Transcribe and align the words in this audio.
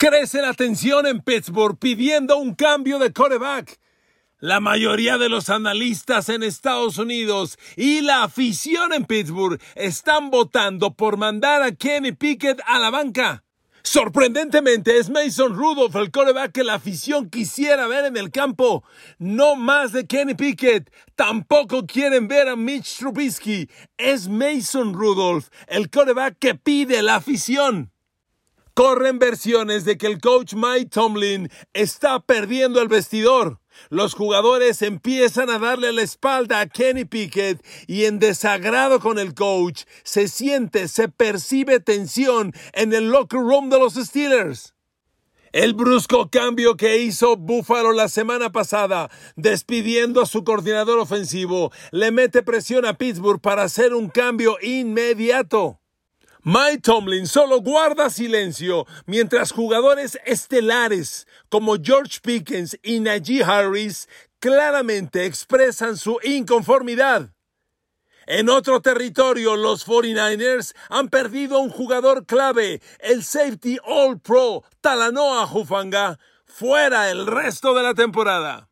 Crece 0.00 0.40
la 0.42 0.54
tensión 0.54 1.08
en 1.08 1.20
Pittsburgh 1.22 1.76
pidiendo 1.76 2.38
un 2.38 2.54
cambio 2.54 3.00
de 3.00 3.12
coreback. 3.12 3.80
La 4.38 4.60
mayoría 4.60 5.18
de 5.18 5.28
los 5.28 5.50
analistas 5.50 6.28
en 6.28 6.44
Estados 6.44 6.98
Unidos 6.98 7.58
y 7.74 8.02
la 8.02 8.22
afición 8.22 8.92
en 8.92 9.06
Pittsburgh 9.06 9.60
están 9.74 10.30
votando 10.30 10.94
por 10.94 11.16
mandar 11.16 11.62
a 11.64 11.72
Kenny 11.72 12.12
Pickett 12.12 12.60
a 12.64 12.78
la 12.78 12.90
banca. 12.90 13.42
Sorprendentemente 13.82 14.98
es 14.98 15.10
Mason 15.10 15.56
Rudolph 15.56 15.96
el 15.96 16.12
coreback 16.12 16.52
que 16.52 16.62
la 16.62 16.74
afición 16.74 17.28
quisiera 17.28 17.88
ver 17.88 18.04
en 18.04 18.16
el 18.16 18.30
campo. 18.30 18.84
No 19.18 19.56
más 19.56 19.90
de 19.90 20.06
Kenny 20.06 20.34
Pickett. 20.34 20.92
Tampoco 21.16 21.88
quieren 21.88 22.28
ver 22.28 22.46
a 22.46 22.54
Mitch 22.54 22.98
Trubisky. 22.98 23.68
Es 23.96 24.28
Mason 24.28 24.94
Rudolph 24.94 25.48
el 25.66 25.90
coreback 25.90 26.38
que 26.38 26.54
pide 26.54 27.02
la 27.02 27.16
afición. 27.16 27.90
Corren 28.78 29.18
versiones 29.18 29.84
de 29.84 29.98
que 29.98 30.06
el 30.06 30.20
coach 30.20 30.54
Mike 30.54 30.90
Tomlin 30.90 31.50
está 31.72 32.20
perdiendo 32.20 32.80
el 32.80 32.86
vestidor. 32.86 33.58
Los 33.88 34.14
jugadores 34.14 34.82
empiezan 34.82 35.50
a 35.50 35.58
darle 35.58 35.92
la 35.92 36.02
espalda 36.02 36.60
a 36.60 36.68
Kenny 36.68 37.04
Pickett 37.04 37.60
y 37.88 38.04
en 38.04 38.20
desagrado 38.20 39.00
con 39.00 39.18
el 39.18 39.34
coach 39.34 39.82
se 40.04 40.28
siente, 40.28 40.86
se 40.86 41.08
percibe 41.08 41.80
tensión 41.80 42.52
en 42.72 42.92
el 42.92 43.08
locker 43.10 43.40
room 43.40 43.68
de 43.68 43.80
los 43.80 43.94
Steelers. 43.94 44.76
El 45.50 45.74
brusco 45.74 46.30
cambio 46.30 46.76
que 46.76 46.98
hizo 46.98 47.34
Buffalo 47.36 47.90
la 47.90 48.08
semana 48.08 48.52
pasada, 48.52 49.10
despidiendo 49.34 50.22
a 50.22 50.26
su 50.26 50.44
coordinador 50.44 51.00
ofensivo, 51.00 51.72
le 51.90 52.12
mete 52.12 52.44
presión 52.44 52.86
a 52.86 52.96
Pittsburgh 52.96 53.40
para 53.40 53.64
hacer 53.64 53.92
un 53.92 54.08
cambio 54.08 54.56
inmediato. 54.62 55.80
Mike 56.44 56.82
Tomlin 56.82 57.26
solo 57.26 57.60
guarda 57.60 58.10
silencio 58.10 58.86
mientras 59.06 59.52
jugadores 59.52 60.18
estelares 60.24 61.26
como 61.48 61.76
George 61.82 62.20
Pickens 62.22 62.78
y 62.82 63.00
Najee 63.00 63.42
Harris 63.42 64.08
claramente 64.38 65.26
expresan 65.26 65.96
su 65.96 66.18
inconformidad. 66.22 67.32
En 68.26 68.50
otro 68.50 68.80
territorio, 68.82 69.56
los 69.56 69.86
49ers 69.86 70.74
han 70.90 71.08
perdido 71.08 71.60
un 71.60 71.70
jugador 71.70 72.26
clave, 72.26 72.82
el 73.00 73.24
safety 73.24 73.78
All 73.84 74.20
Pro 74.20 74.64
Talanoa 74.80 75.46
Jufanga, 75.46 76.18
fuera 76.44 77.10
el 77.10 77.26
resto 77.26 77.74
de 77.74 77.82
la 77.82 77.94
temporada. 77.94 78.67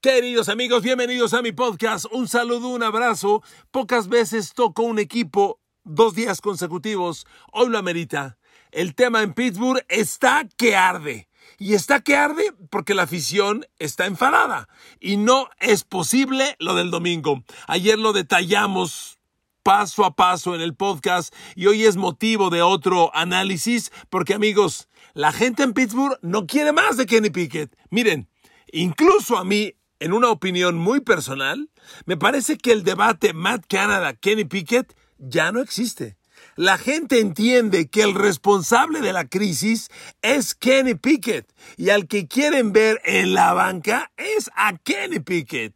Queridos 0.00 0.48
amigos, 0.48 0.84
bienvenidos 0.84 1.34
a 1.34 1.42
mi 1.42 1.50
podcast. 1.50 2.04
Un 2.12 2.28
saludo, 2.28 2.68
un 2.68 2.84
abrazo. 2.84 3.42
Pocas 3.72 4.08
veces 4.08 4.52
toco 4.54 4.84
un 4.84 5.00
equipo 5.00 5.58
dos 5.82 6.14
días 6.14 6.40
consecutivos. 6.40 7.26
Hoy 7.50 7.68
lo 7.68 7.78
amerita. 7.78 8.38
El 8.70 8.94
tema 8.94 9.24
en 9.24 9.34
Pittsburgh 9.34 9.84
está 9.88 10.46
que 10.56 10.76
arde. 10.76 11.28
Y 11.58 11.74
está 11.74 12.00
que 12.00 12.14
arde 12.14 12.52
porque 12.70 12.94
la 12.94 13.02
afición 13.02 13.66
está 13.80 14.06
enfadada. 14.06 14.68
Y 15.00 15.16
no 15.16 15.50
es 15.58 15.82
posible 15.82 16.54
lo 16.60 16.76
del 16.76 16.92
domingo. 16.92 17.42
Ayer 17.66 17.98
lo 17.98 18.12
detallamos 18.12 19.18
paso 19.64 20.04
a 20.04 20.14
paso 20.14 20.54
en 20.54 20.60
el 20.60 20.76
podcast 20.76 21.34
y 21.56 21.66
hoy 21.66 21.86
es 21.86 21.96
motivo 21.96 22.50
de 22.50 22.62
otro 22.62 23.10
análisis 23.16 23.90
porque 24.10 24.34
amigos, 24.34 24.88
la 25.14 25.32
gente 25.32 25.64
en 25.64 25.72
Pittsburgh 25.72 26.16
no 26.22 26.46
quiere 26.46 26.70
más 26.70 26.96
de 26.96 27.06
Kenny 27.06 27.30
Pickett. 27.30 27.76
Miren, 27.90 28.30
incluso 28.70 29.36
a 29.36 29.44
mí 29.44 29.74
en 30.00 30.12
una 30.12 30.30
opinión 30.30 30.76
muy 30.76 31.00
personal, 31.00 31.70
me 32.06 32.16
parece 32.16 32.58
que 32.58 32.72
el 32.72 32.84
debate 32.84 33.32
Matt 33.32 33.64
Canada-Kenny 33.68 34.44
Pickett 34.44 34.94
ya 35.18 35.52
no 35.52 35.60
existe. 35.60 36.16
La 36.56 36.78
gente 36.78 37.20
entiende 37.20 37.88
que 37.88 38.02
el 38.02 38.14
responsable 38.14 39.00
de 39.00 39.12
la 39.12 39.26
crisis 39.26 39.90
es 40.22 40.54
Kenny 40.54 40.94
Pickett 40.94 41.52
y 41.76 41.90
al 41.90 42.06
que 42.06 42.26
quieren 42.26 42.72
ver 42.72 43.00
en 43.04 43.34
la 43.34 43.52
banca 43.52 44.10
es 44.16 44.50
a 44.56 44.76
Kenny 44.76 45.20
Pickett. 45.20 45.74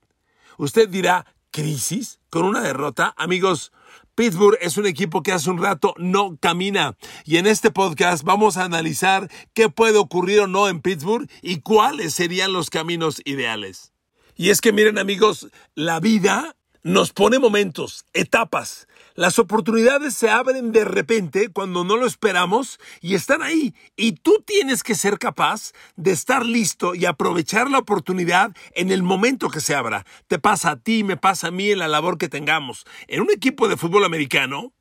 Usted 0.59 0.89
dirá, 0.89 1.27
¿crisis? 1.51 2.21
¿Con 2.31 2.45
una 2.45 2.61
derrota? 2.61 3.15
Amigos, 3.17 3.73
Pittsburgh 4.15 4.59
es 4.61 4.77
un 4.77 4.87
equipo 4.87 5.23
que 5.23 5.33
hace 5.33 5.51
un 5.51 5.63
rato 5.63 5.95
no 5.99 6.37
camina 6.39 6.97
y 7.25 7.39
en 7.39 7.47
este 7.47 7.71
podcast 7.71 8.25
vamos 8.25 8.57
a 8.57 8.65
analizar 8.65 9.31
qué 9.55 9.69
puede 9.69 9.99
ocurrir 9.99 10.41
o 10.41 10.47
no 10.47 10.69
en 10.69 10.81
Pittsburgh 10.81 11.29
y 11.41 11.61
cuáles 11.61 12.13
serían 12.13 12.53
los 12.53 12.71
caminos 12.71 13.23
ideales. 13.25 13.92
Y 14.37 14.51
es 14.51 14.61
que 14.61 14.73
miren 14.73 14.99
amigos, 14.99 15.49
la 15.75 16.01
vida 16.01 16.57
nos 16.83 17.13
pone 17.13 17.39
momentos, 17.39 18.07
etapas. 18.13 18.89
Las 19.15 19.39
oportunidades 19.39 20.15
se 20.15 20.31
abren 20.31 20.73
de 20.73 20.85
repente 20.85 21.51
cuando 21.53 21.85
no 21.85 21.97
lo 21.97 22.07
esperamos 22.07 22.81
y 23.01 23.15
están 23.15 23.43
ahí. 23.43 23.75
Y 23.95 24.13
tú 24.13 24.43
tienes 24.45 24.83
que 24.83 24.95
ser 24.95 25.19
capaz 25.19 25.73
de 25.97 26.13
estar 26.13 26.47
listo 26.47 26.95
y 26.95 27.05
aprovechar 27.05 27.71
la 27.71 27.79
oportunidad 27.79 28.53
en 28.75 28.91
el 28.91 29.03
momento 29.03 29.51
que 29.51 29.61
se 29.61 29.75
abra. 29.75 30.07
Te 30.29 30.39
pasa 30.39 30.71
a 30.71 30.77
ti, 30.77 31.05
me 31.05 31.17
pasa 31.17 31.49
a 31.49 31.51
mí 31.53 31.71
en 31.71 31.79
la 31.79 31.89
labor 31.89 32.17
que 32.17 32.29
tengamos. 32.29 32.85
En 33.07 33.21
un 33.21 33.31
equipo 33.31 33.69
de 33.69 33.77
fútbol 33.77 34.05
americano, 34.05 34.73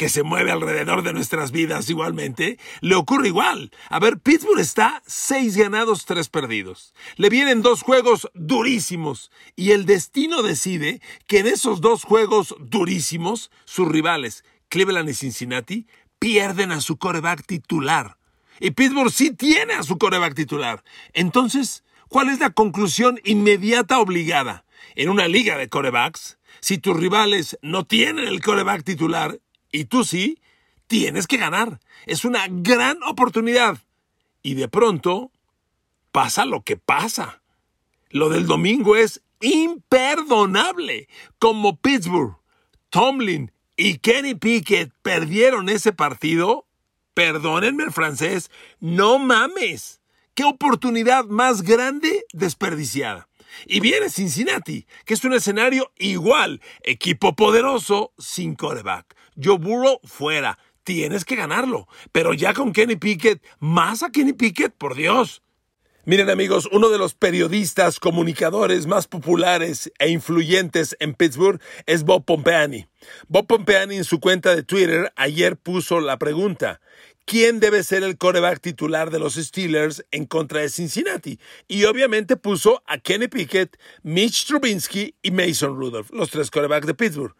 que 0.00 0.08
se 0.08 0.22
mueve 0.22 0.50
alrededor 0.50 1.02
de 1.02 1.12
nuestras 1.12 1.52
vidas 1.52 1.90
igualmente, 1.90 2.58
le 2.80 2.94
ocurre 2.94 3.28
igual. 3.28 3.70
A 3.90 3.98
ver, 3.98 4.18
Pittsburgh 4.18 4.58
está 4.58 5.02
seis 5.06 5.58
ganados, 5.58 6.06
tres 6.06 6.30
perdidos. 6.30 6.94
Le 7.16 7.28
vienen 7.28 7.60
dos 7.60 7.82
juegos 7.82 8.26
durísimos 8.32 9.30
y 9.56 9.72
el 9.72 9.84
destino 9.84 10.40
decide 10.40 11.02
que 11.26 11.40
en 11.40 11.48
esos 11.48 11.82
dos 11.82 12.04
juegos 12.04 12.54
durísimos, 12.60 13.50
sus 13.66 13.88
rivales, 13.88 14.42
Cleveland 14.70 15.10
y 15.10 15.12
Cincinnati, 15.12 15.86
pierden 16.18 16.72
a 16.72 16.80
su 16.80 16.96
coreback 16.96 17.44
titular. 17.44 18.16
Y 18.58 18.70
Pittsburgh 18.70 19.12
sí 19.12 19.32
tiene 19.32 19.74
a 19.74 19.82
su 19.82 19.98
coreback 19.98 20.34
titular. 20.34 20.82
Entonces, 21.12 21.84
¿cuál 22.08 22.30
es 22.30 22.40
la 22.40 22.48
conclusión 22.48 23.20
inmediata 23.22 24.00
obligada? 24.00 24.64
En 24.94 25.10
una 25.10 25.28
liga 25.28 25.58
de 25.58 25.68
corebacks, 25.68 26.38
si 26.60 26.78
tus 26.78 26.96
rivales 26.96 27.58
no 27.60 27.84
tienen 27.84 28.26
el 28.26 28.40
coreback 28.40 28.82
titular, 28.82 29.38
y 29.72 29.84
tú 29.84 30.04
sí, 30.04 30.38
tienes 30.86 31.26
que 31.26 31.36
ganar. 31.36 31.80
Es 32.06 32.24
una 32.24 32.46
gran 32.48 33.02
oportunidad. 33.02 33.78
Y 34.42 34.54
de 34.54 34.68
pronto 34.68 35.30
pasa 36.12 36.44
lo 36.44 36.62
que 36.62 36.76
pasa. 36.76 37.42
Lo 38.10 38.28
del 38.28 38.46
domingo 38.46 38.96
es 38.96 39.22
imperdonable. 39.40 41.08
Como 41.38 41.76
Pittsburgh, 41.76 42.36
Tomlin 42.90 43.52
y 43.76 43.98
Kenny 43.98 44.34
Pickett 44.34 44.92
perdieron 45.02 45.68
ese 45.68 45.92
partido, 45.92 46.66
perdónenme 47.14 47.84
el 47.84 47.92
francés, 47.92 48.50
no 48.80 49.18
mames. 49.18 50.00
¿Qué 50.34 50.44
oportunidad 50.44 51.24
más 51.26 51.62
grande 51.62 52.24
desperdiciada? 52.32 53.28
Y 53.66 53.80
viene 53.80 54.10
Cincinnati, 54.10 54.86
que 55.04 55.14
es 55.14 55.24
un 55.24 55.34
escenario 55.34 55.92
igual, 55.98 56.60
equipo 56.82 57.34
poderoso 57.34 58.12
sin 58.18 58.54
coreback. 58.54 59.16
Joe 59.42 59.58
Burrow 59.58 60.00
fuera. 60.04 60.58
Tienes 60.84 61.24
que 61.24 61.36
ganarlo. 61.36 61.88
Pero 62.12 62.34
ya 62.34 62.54
con 62.54 62.72
Kenny 62.72 62.96
Pickett, 62.96 63.42
más 63.58 64.02
a 64.02 64.10
Kenny 64.10 64.32
Pickett, 64.32 64.74
por 64.74 64.94
Dios. 64.94 65.42
Miren 66.06 66.30
amigos, 66.30 66.66
uno 66.72 66.88
de 66.88 66.96
los 66.96 67.12
periodistas 67.12 68.00
comunicadores 68.00 68.86
más 68.86 69.06
populares 69.06 69.92
e 69.98 70.08
influyentes 70.08 70.96
en 70.98 71.12
Pittsburgh 71.12 71.60
es 71.84 72.04
Bob 72.04 72.24
Pompeani. 72.24 72.86
Bob 73.28 73.46
Pompeani 73.46 73.96
en 73.96 74.04
su 74.04 74.18
cuenta 74.18 74.56
de 74.56 74.62
Twitter 74.62 75.12
ayer 75.14 75.58
puso 75.58 76.00
la 76.00 76.18
pregunta, 76.18 76.80
¿quién 77.26 77.60
debe 77.60 77.84
ser 77.84 78.02
el 78.02 78.16
coreback 78.16 78.60
titular 78.60 79.10
de 79.10 79.18
los 79.18 79.34
Steelers 79.34 80.02
en 80.10 80.24
contra 80.24 80.62
de 80.62 80.70
Cincinnati? 80.70 81.38
Y 81.68 81.84
obviamente 81.84 82.36
puso 82.38 82.82
a 82.86 82.96
Kenny 82.96 83.28
Pickett, 83.28 83.78
Mitch 84.02 84.46
Trubinsky 84.46 85.14
y 85.20 85.30
Mason 85.32 85.76
Rudolph, 85.76 86.10
los 86.12 86.30
tres 86.30 86.50
corebacks 86.50 86.86
de 86.86 86.94
Pittsburgh. 86.94 87.36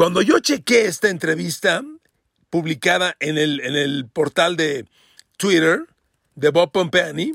Cuando 0.00 0.22
yo 0.22 0.38
chequé 0.38 0.86
esta 0.86 1.10
entrevista 1.10 1.84
publicada 2.48 3.14
en 3.20 3.36
el, 3.36 3.60
en 3.60 3.76
el 3.76 4.08
portal 4.08 4.56
de 4.56 4.86
Twitter 5.36 5.80
de 6.34 6.48
Bob 6.48 6.72
Pompeani, 6.72 7.34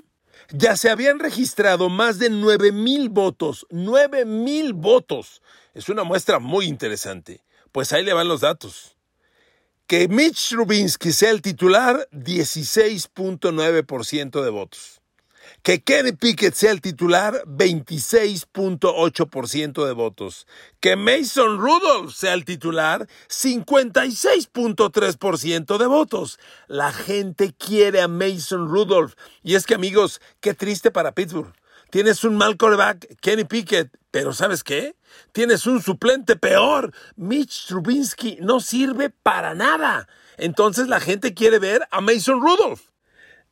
ya 0.50 0.76
se 0.76 0.90
habían 0.90 1.20
registrado 1.20 1.90
más 1.90 2.18
de 2.18 2.32
9 2.32 2.72
mil 2.72 3.10
votos. 3.10 3.68
9 3.70 4.26
mil 4.26 4.74
votos. 4.74 5.44
Es 5.76 5.90
una 5.90 6.04
muestra 6.04 6.40
muy 6.40 6.66
interesante. 6.66 7.44
Pues 7.72 7.94
ahí 7.94 8.04
le 8.04 8.14
van 8.14 8.28
los 8.28 8.42
datos. 8.42 8.98
Que 9.86 10.08
Mitch 10.08 10.54
Rubinsky 10.54 11.12
sea 11.12 11.30
el 11.30 11.44
titular, 11.44 12.10
16.9% 12.14 14.44
de 14.44 14.50
votos. 14.50 15.02
Que 15.66 15.82
Kenny 15.82 16.12
Pickett 16.12 16.54
sea 16.54 16.70
el 16.70 16.80
titular, 16.80 17.42
26.8% 17.48 19.88
de 19.88 19.94
votos. 19.94 20.46
Que 20.80 20.96
Mason 20.96 21.58
Rudolph 21.58 22.14
sea 22.14 22.36
el 22.36 22.46
titular, 22.46 23.08
56.3% 23.30 25.78
de 25.80 25.88
votos. 25.88 26.38
La 26.68 26.94
gente 26.94 27.56
quiere 27.58 28.02
a 28.02 28.08
Mason 28.08 28.70
Rudolph. 28.70 29.16
Y 29.42 29.56
es 29.56 29.66
que 29.66 29.74
amigos, 29.74 30.22
qué 30.40 30.54
triste 30.54 30.92
para 30.92 31.16
Pittsburgh. 31.16 31.52
Tienes 31.90 32.24
un 32.24 32.38
mal 32.38 32.58
quarterback, 32.58 33.18
Kenny 33.20 33.46
Pickett, 33.46 33.90
pero 34.12 34.34
¿sabes 34.34 34.64
qué? 34.64 34.96
Tienes 35.32 35.66
un 35.66 35.82
suplente 35.82 36.36
peor. 36.36 36.94
Mitch 37.16 37.66
Trubinsky 37.66 38.38
no 38.40 38.60
sirve 38.60 39.10
para 39.10 39.56
nada. 39.56 40.08
Entonces 40.38 40.90
la 40.90 41.00
gente 41.00 41.34
quiere 41.34 41.58
ver 41.58 41.88
a 41.90 42.02
Mason 42.02 42.40
Rudolph. 42.40 42.84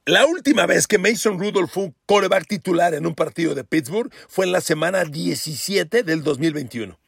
La 0.06 0.26
última 0.26 0.66
vez 0.66 0.86
que 0.86 0.98
Mason 0.98 1.40
Rudolph 1.40 1.72
fue 1.72 1.94
coreback 2.06 2.46
titular 2.46 2.94
en 2.94 3.06
un 3.06 3.16
partido 3.16 3.56
de 3.56 3.64
Pittsburgh 3.64 4.14
fue 4.28 4.46
en 4.46 4.52
la 4.52 4.60
semana 4.60 5.06
17 5.06 6.04
del 6.04 6.24
2021. 6.24 7.00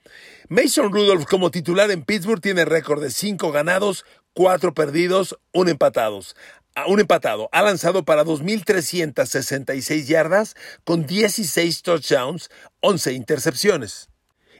Mason 0.47 0.93
Rudolph 0.93 1.25
como 1.25 1.51
titular 1.51 1.91
en 1.91 2.05
Pittsburgh 2.05 2.39
tiene 2.39 2.63
récord 2.63 3.03
de 3.03 3.09
5 3.09 3.51
ganados, 3.51 4.05
4 4.33 4.73
perdidos, 4.73 5.37
1 5.51 5.71
empatados. 5.71 6.37
Un 6.87 7.01
empatado. 7.01 7.49
Ha 7.51 7.63
lanzado 7.63 8.05
para 8.05 8.23
2.366 8.23 10.05
yardas 10.05 10.55
con 10.85 11.05
16 11.05 11.81
touchdowns, 11.81 12.49
11 12.79 13.11
intercepciones. 13.11 14.07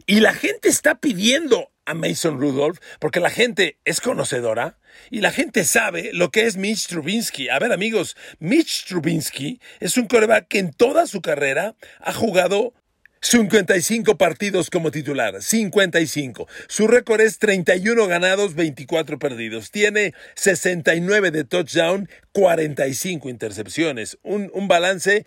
Y 0.07 0.19
la 0.19 0.33
gente 0.33 0.69
está 0.69 0.99
pidiendo 0.99 1.71
a 1.85 1.95
Mason 1.95 2.39
Rudolph 2.39 2.79
porque 2.99 3.19
la 3.19 3.29
gente 3.29 3.79
es 3.85 4.01
conocedora 4.01 4.77
y 5.09 5.21
la 5.21 5.31
gente 5.31 5.63
sabe 5.63 6.11
lo 6.13 6.29
que 6.29 6.45
es 6.45 6.57
Mitch 6.57 6.87
Trubinsky. 6.87 7.49
A 7.49 7.57
ver, 7.57 7.71
amigos, 7.71 8.15
Mitch 8.39 8.85
Trubinsky 8.85 9.59
es 9.79 9.97
un 9.97 10.07
coreback 10.07 10.47
que 10.47 10.59
en 10.59 10.73
toda 10.73 11.07
su 11.07 11.21
carrera 11.21 11.75
ha 12.01 12.13
jugado 12.13 12.73
55 13.21 14.17
partidos 14.19 14.69
como 14.69 14.91
titular, 14.91 15.41
55. 15.41 16.47
Su 16.67 16.87
récord 16.87 17.21
es 17.21 17.39
31 17.39 18.05
ganados, 18.05 18.53
24 18.53 19.17
perdidos. 19.17 19.71
Tiene 19.71 20.13
69 20.35 21.31
de 21.31 21.43
touchdown, 21.45 22.07
45 22.33 23.29
intercepciones. 23.29 24.19
Un, 24.21 24.51
un 24.53 24.67
balance 24.67 25.25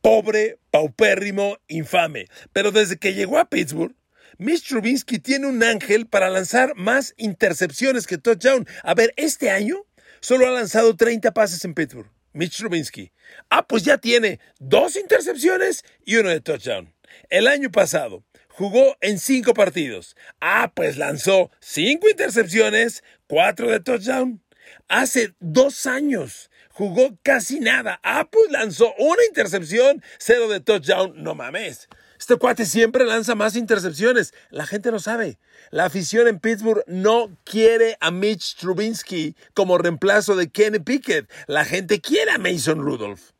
pobre, 0.00 0.58
paupérrimo, 0.70 1.58
infame. 1.68 2.26
Pero 2.54 2.70
desde 2.70 2.96
que 2.96 3.12
llegó 3.12 3.38
a 3.38 3.50
Pittsburgh, 3.50 3.94
Mitch 4.38 4.68
Trubinsky 4.68 5.18
tiene 5.18 5.46
un 5.46 5.62
ángel 5.62 6.06
para 6.06 6.28
lanzar 6.28 6.74
más 6.76 7.14
intercepciones 7.16 8.06
que 8.06 8.18
touchdown. 8.18 8.66
A 8.82 8.94
ver, 8.94 9.14
este 9.16 9.50
año 9.50 9.86
solo 10.20 10.46
ha 10.46 10.50
lanzado 10.50 10.94
30 10.94 11.32
pases 11.32 11.64
en 11.64 11.72
Pittsburgh. 11.72 12.10
Mitch 12.34 12.58
Trubinsky. 12.58 13.12
Ah, 13.48 13.66
pues 13.66 13.84
ya 13.84 13.96
tiene 13.96 14.40
dos 14.58 14.96
intercepciones 14.96 15.84
y 16.04 16.16
uno 16.16 16.28
de 16.28 16.42
touchdown. 16.42 16.92
El 17.30 17.46
año 17.46 17.70
pasado 17.70 18.24
jugó 18.48 18.96
en 19.00 19.18
cinco 19.18 19.54
partidos. 19.54 20.16
Ah, 20.38 20.70
pues 20.74 20.98
lanzó 20.98 21.50
cinco 21.60 22.06
intercepciones, 22.10 23.02
cuatro 23.26 23.70
de 23.70 23.80
touchdown. 23.80 24.42
Hace 24.88 25.34
dos 25.40 25.86
años 25.86 26.50
jugó 26.68 27.18
casi 27.22 27.58
nada. 27.58 28.00
Ah, 28.02 28.28
pues 28.30 28.50
lanzó 28.50 28.92
una 28.98 29.24
intercepción, 29.26 30.02
cero 30.18 30.48
de 30.48 30.60
touchdown. 30.60 31.14
No 31.22 31.34
mames. 31.34 31.88
Este 32.18 32.36
cuate 32.36 32.66
siempre 32.66 33.04
lanza 33.04 33.34
más 33.34 33.56
intercepciones. 33.56 34.34
La 34.50 34.66
gente 34.66 34.90
lo 34.90 34.98
sabe. 34.98 35.38
La 35.70 35.84
afición 35.84 36.28
en 36.28 36.38
Pittsburgh 36.38 36.84
no 36.86 37.30
quiere 37.44 37.96
a 38.00 38.10
Mitch 38.10 38.56
Trubinsky 38.56 39.36
como 39.54 39.78
reemplazo 39.78 40.36
de 40.36 40.50
Kenny 40.50 40.78
Pickett. 40.78 41.30
La 41.46 41.64
gente 41.64 42.00
quiere 42.00 42.32
a 42.32 42.38
Mason 42.38 42.80
Rudolph. 42.80 43.30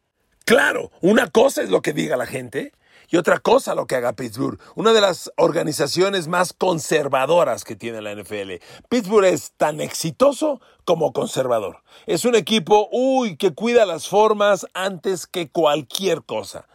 Claro, 0.45 0.93
una 1.01 1.29
cosa 1.29 1.63
es 1.63 1.71
lo 1.71 1.83
que 1.83 1.93
diga 1.93 2.17
la 2.17 2.27
gente 2.27 2.73
y 3.09 3.17
otra 3.17 3.39
cosa 3.39 3.75
lo 3.75 3.87
que 3.87 3.97
haga 3.97 4.15
Pittsburgh, 4.15 4.59
una 4.75 4.93
de 4.93 5.01
las 5.01 5.31
organizaciones 5.37 6.29
más 6.29 6.53
conservadoras 6.53 7.65
que 7.65 7.77
tiene 7.77 8.03
la 8.03 8.15
NFL. 8.15 8.55
Pittsburgh 8.89 9.27
es 9.27 9.53
tan 9.57 9.81
exitoso 9.81 10.61
como 10.85 11.13
conservador. 11.13 11.83
Es 12.07 12.25
un 12.25 12.35
equipo, 12.35 12.89
uy, 12.93 13.37
que 13.37 13.55
cuida 13.55 13.87
las 13.87 14.09
formas 14.09 14.67
antes 14.75 15.27
que 15.27 15.49
cualquier 15.51 16.23
cosa. 16.23 16.69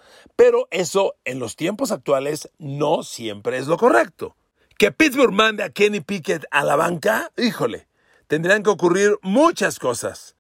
Pero 0.44 0.68
eso 0.72 1.14
en 1.24 1.38
los 1.38 1.56
tiempos 1.56 1.92
actuales 1.92 2.50
no 2.58 3.04
siempre 3.04 3.60
es 3.60 3.68
lo 3.68 3.78
correcto. 3.78 4.36
Que 4.80 4.92
Pittsburgh 4.92 5.32
mande 5.32 5.62
a 5.62 5.70
Kenny 5.70 6.00
Pickett 6.00 6.46
a 6.50 6.64
la 6.64 6.76
banca, 6.76 7.32
híjole, 7.38 7.88
tendrían 8.26 8.64
que 8.64 8.72
ocurrir 8.72 9.20
muchas 9.22 9.78
cosas. 9.78 10.36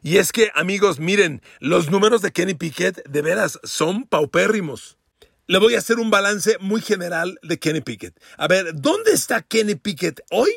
Y 0.00 0.16
es 0.16 0.32
que, 0.32 0.50
amigos, 0.54 1.00
miren, 1.00 1.42
los 1.60 1.90
números 1.90 2.22
de 2.22 2.32
Kenny 2.32 2.54
Pickett 2.54 3.06
de 3.06 3.20
veras 3.20 3.60
son 3.62 4.04
paupérrimos. 4.04 4.96
Le 5.48 5.58
voy 5.58 5.74
a 5.74 5.80
hacer 5.80 5.98
un 5.98 6.10
balance 6.10 6.56
muy 6.58 6.80
general 6.80 7.38
de 7.42 7.58
Kenny 7.58 7.82
Pickett. 7.82 8.18
A 8.38 8.48
ver, 8.48 8.72
¿dónde 8.74 9.12
está 9.12 9.42
Kenny 9.42 9.74
Pickett 9.74 10.22
hoy? 10.30 10.50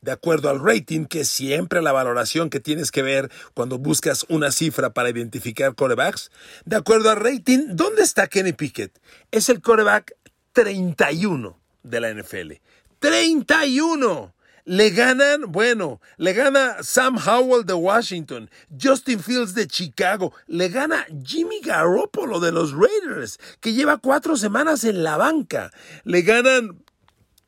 De 0.00 0.12
acuerdo 0.12 0.48
al 0.48 0.60
rating, 0.60 1.06
que 1.06 1.20
es 1.20 1.28
siempre 1.28 1.82
la 1.82 1.92
valoración 1.92 2.50
que 2.50 2.60
tienes 2.60 2.90
que 2.90 3.02
ver 3.02 3.30
cuando 3.54 3.78
buscas 3.78 4.24
una 4.28 4.52
cifra 4.52 4.94
para 4.94 5.10
identificar 5.10 5.74
corebacks. 5.74 6.30
De 6.64 6.76
acuerdo 6.76 7.10
al 7.10 7.16
rating, 7.16 7.68
¿dónde 7.70 8.02
está 8.02 8.28
Kenny 8.28 8.52
Pickett? 8.52 8.98
Es 9.30 9.48
el 9.48 9.60
coreback 9.60 10.14
31 10.52 11.58
de 11.82 12.00
la 12.00 12.14
NFL. 12.14 12.52
31 13.00 14.34
le 14.68 14.90
ganan, 14.90 15.50
bueno, 15.50 15.98
le 16.18 16.34
gana 16.34 16.82
Sam 16.82 17.16
Howell 17.16 17.64
de 17.64 17.72
Washington, 17.72 18.50
Justin 18.78 19.18
Fields 19.18 19.54
de 19.54 19.66
Chicago, 19.66 20.34
le 20.46 20.68
gana 20.68 21.06
Jimmy 21.24 21.60
Garoppolo 21.60 22.38
de 22.38 22.52
los 22.52 22.72
Raiders, 22.72 23.38
que 23.60 23.72
lleva 23.72 23.96
cuatro 23.96 24.36
semanas 24.36 24.84
en 24.84 25.02
la 25.02 25.16
banca, 25.16 25.72
le 26.04 26.20
ganan 26.20 26.84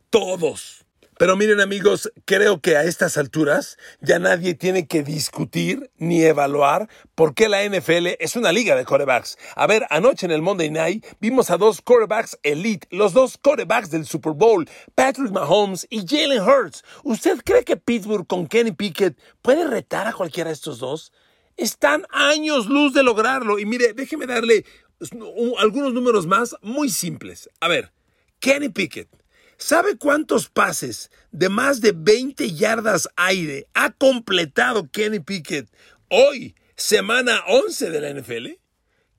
todos. 0.08 0.86
Pero 1.20 1.36
miren 1.36 1.60
amigos, 1.60 2.10
creo 2.24 2.62
que 2.62 2.78
a 2.78 2.84
estas 2.84 3.18
alturas 3.18 3.76
ya 4.00 4.18
nadie 4.18 4.54
tiene 4.54 4.86
que 4.86 5.02
discutir 5.02 5.90
ni 5.98 6.22
evaluar 6.22 6.88
por 7.14 7.34
qué 7.34 7.50
la 7.50 7.62
NFL 7.62 8.16
es 8.18 8.36
una 8.36 8.52
liga 8.52 8.74
de 8.74 8.86
corebacks. 8.86 9.36
A 9.54 9.66
ver, 9.66 9.86
anoche 9.90 10.24
en 10.24 10.32
el 10.32 10.40
Monday 10.40 10.70
Night 10.70 11.04
vimos 11.20 11.50
a 11.50 11.58
dos 11.58 11.82
corebacks 11.82 12.38
elite, 12.42 12.88
los 12.90 13.12
dos 13.12 13.36
corebacks 13.36 13.90
del 13.90 14.06
Super 14.06 14.32
Bowl, 14.32 14.66
Patrick 14.94 15.30
Mahomes 15.30 15.86
y 15.90 16.06
Jalen 16.08 16.40
Hurts. 16.40 16.84
¿Usted 17.04 17.42
cree 17.44 17.64
que 17.64 17.76
Pittsburgh 17.76 18.26
con 18.26 18.46
Kenny 18.46 18.72
Pickett 18.72 19.18
puede 19.42 19.66
retar 19.68 20.06
a 20.06 20.14
cualquiera 20.14 20.48
de 20.48 20.54
estos 20.54 20.78
dos? 20.78 21.12
Están 21.58 22.06
años 22.08 22.64
luz 22.64 22.94
de 22.94 23.02
lograrlo. 23.02 23.58
Y 23.58 23.66
mire, 23.66 23.92
déjeme 23.92 24.24
darle 24.24 24.64
algunos 25.58 25.92
números 25.92 26.26
más 26.26 26.56
muy 26.62 26.88
simples. 26.88 27.50
A 27.60 27.68
ver, 27.68 27.92
Kenny 28.38 28.70
Pickett 28.70 29.19
¿Sabe 29.60 29.98
cuántos 29.98 30.48
pases 30.48 31.10
de 31.32 31.50
más 31.50 31.82
de 31.82 31.92
20 31.92 32.54
yardas 32.54 33.10
aire 33.14 33.68
ha 33.74 33.90
completado 33.90 34.90
Kenny 34.90 35.20
Pickett 35.20 35.68
hoy, 36.08 36.56
semana 36.76 37.44
11 37.46 37.90
de 37.90 38.00
la 38.00 38.18
NFL? 38.18 38.58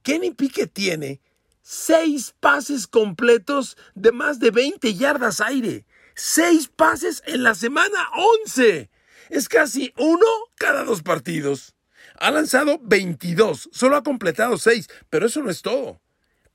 Kenny 0.01 0.31
Pickett 0.31 0.73
tiene 0.73 1.21
seis 1.61 2.33
pases 2.39 2.87
completos 2.87 3.77
de 3.93 4.11
más 4.11 4.39
de 4.39 4.49
20 4.49 4.95
yardas 4.95 5.41
aire. 5.41 5.85
Seis 6.15 6.67
pases 6.75 7.21
en 7.27 7.43
la 7.43 7.53
semana 7.53 8.09
11. 8.43 8.89
Es 9.29 9.47
casi 9.47 9.93
uno 9.95 10.25
cada 10.55 10.83
dos 10.83 11.03
partidos. 11.03 11.75
Ha 12.19 12.31
lanzado 12.31 12.79
22, 12.81 13.69
solo 13.71 13.95
ha 13.95 14.01
completado 14.01 14.57
seis, 14.57 14.89
pero 15.11 15.27
eso 15.27 15.43
no 15.43 15.51
es 15.51 15.61
todo. 15.61 16.01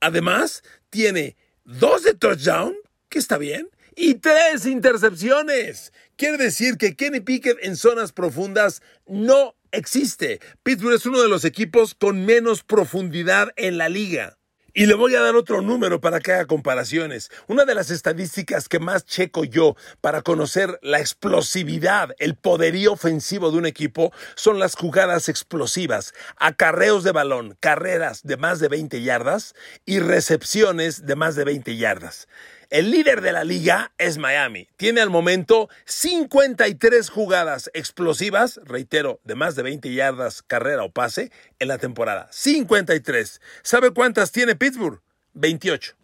Además, 0.01 0.61
tiene 0.89 1.37
dos 1.63 2.03
de 2.03 2.15
touchdown, 2.15 2.75
que 3.07 3.19
está 3.19 3.37
bien, 3.37 3.69
y 3.97 4.13
tres 4.15 4.67
intercepciones. 4.67 5.91
Quiere 6.15 6.37
decir 6.37 6.77
que 6.77 6.95
Kenny 6.95 7.19
Pickett 7.19 7.57
en 7.63 7.75
zonas 7.75 8.13
profundas 8.13 8.83
no 9.07 9.55
existe. 9.71 10.39
Pittsburgh 10.61 10.95
es 10.95 11.05
uno 11.07 11.21
de 11.21 11.27
los 11.27 11.43
equipos 11.43 11.95
con 11.95 12.23
menos 12.23 12.63
profundidad 12.63 13.49
en 13.55 13.79
la 13.79 13.89
liga. 13.89 14.37
Y 14.73 14.85
le 14.85 14.93
voy 14.93 15.15
a 15.15 15.21
dar 15.21 15.35
otro 15.35 15.63
número 15.63 15.99
para 15.99 16.19
que 16.19 16.33
haga 16.33 16.45
comparaciones. 16.45 17.31
Una 17.47 17.65
de 17.65 17.73
las 17.73 17.89
estadísticas 17.89 18.69
que 18.69 18.77
más 18.77 19.03
checo 19.03 19.43
yo 19.43 19.75
para 20.01 20.21
conocer 20.21 20.77
la 20.83 20.99
explosividad, 20.99 22.13
el 22.19 22.35
poderío 22.35 22.93
ofensivo 22.93 23.49
de 23.49 23.57
un 23.57 23.65
equipo 23.65 24.13
son 24.35 24.59
las 24.59 24.75
jugadas 24.75 25.29
explosivas, 25.29 26.13
acarreos 26.35 27.03
de 27.03 27.11
balón, 27.11 27.57
carreras 27.59 28.21
de 28.21 28.37
más 28.37 28.59
de 28.59 28.67
20 28.67 29.01
yardas 29.01 29.55
y 29.87 29.97
recepciones 29.97 31.07
de 31.07 31.15
más 31.15 31.35
de 31.35 31.45
20 31.45 31.75
yardas. 31.75 32.27
El 32.69 32.91
líder 32.91 33.21
de 33.21 33.31
la 33.31 33.45
liga 33.45 33.93
es 33.97 34.17
Miami. 34.17 34.67
Tiene 34.75 34.99
al 34.99 35.09
momento 35.09 35.69
53 35.85 37.09
jugadas 37.09 37.71
explosivas, 37.73 38.59
reitero, 38.65 39.21
de 39.23 39.35
más 39.35 39.55
de 39.55 39.63
20 39.63 39.93
yardas, 39.93 40.41
carrera 40.41 40.83
o 40.83 40.91
pase, 40.91 41.31
en 41.59 41.69
la 41.69 41.77
temporada. 41.77 42.27
53. 42.29 43.39
¿Sabe 43.61 43.91
cuántas 43.91 44.33
tiene 44.33 44.57
Pittsburgh? 44.57 45.01
28. 45.33 45.95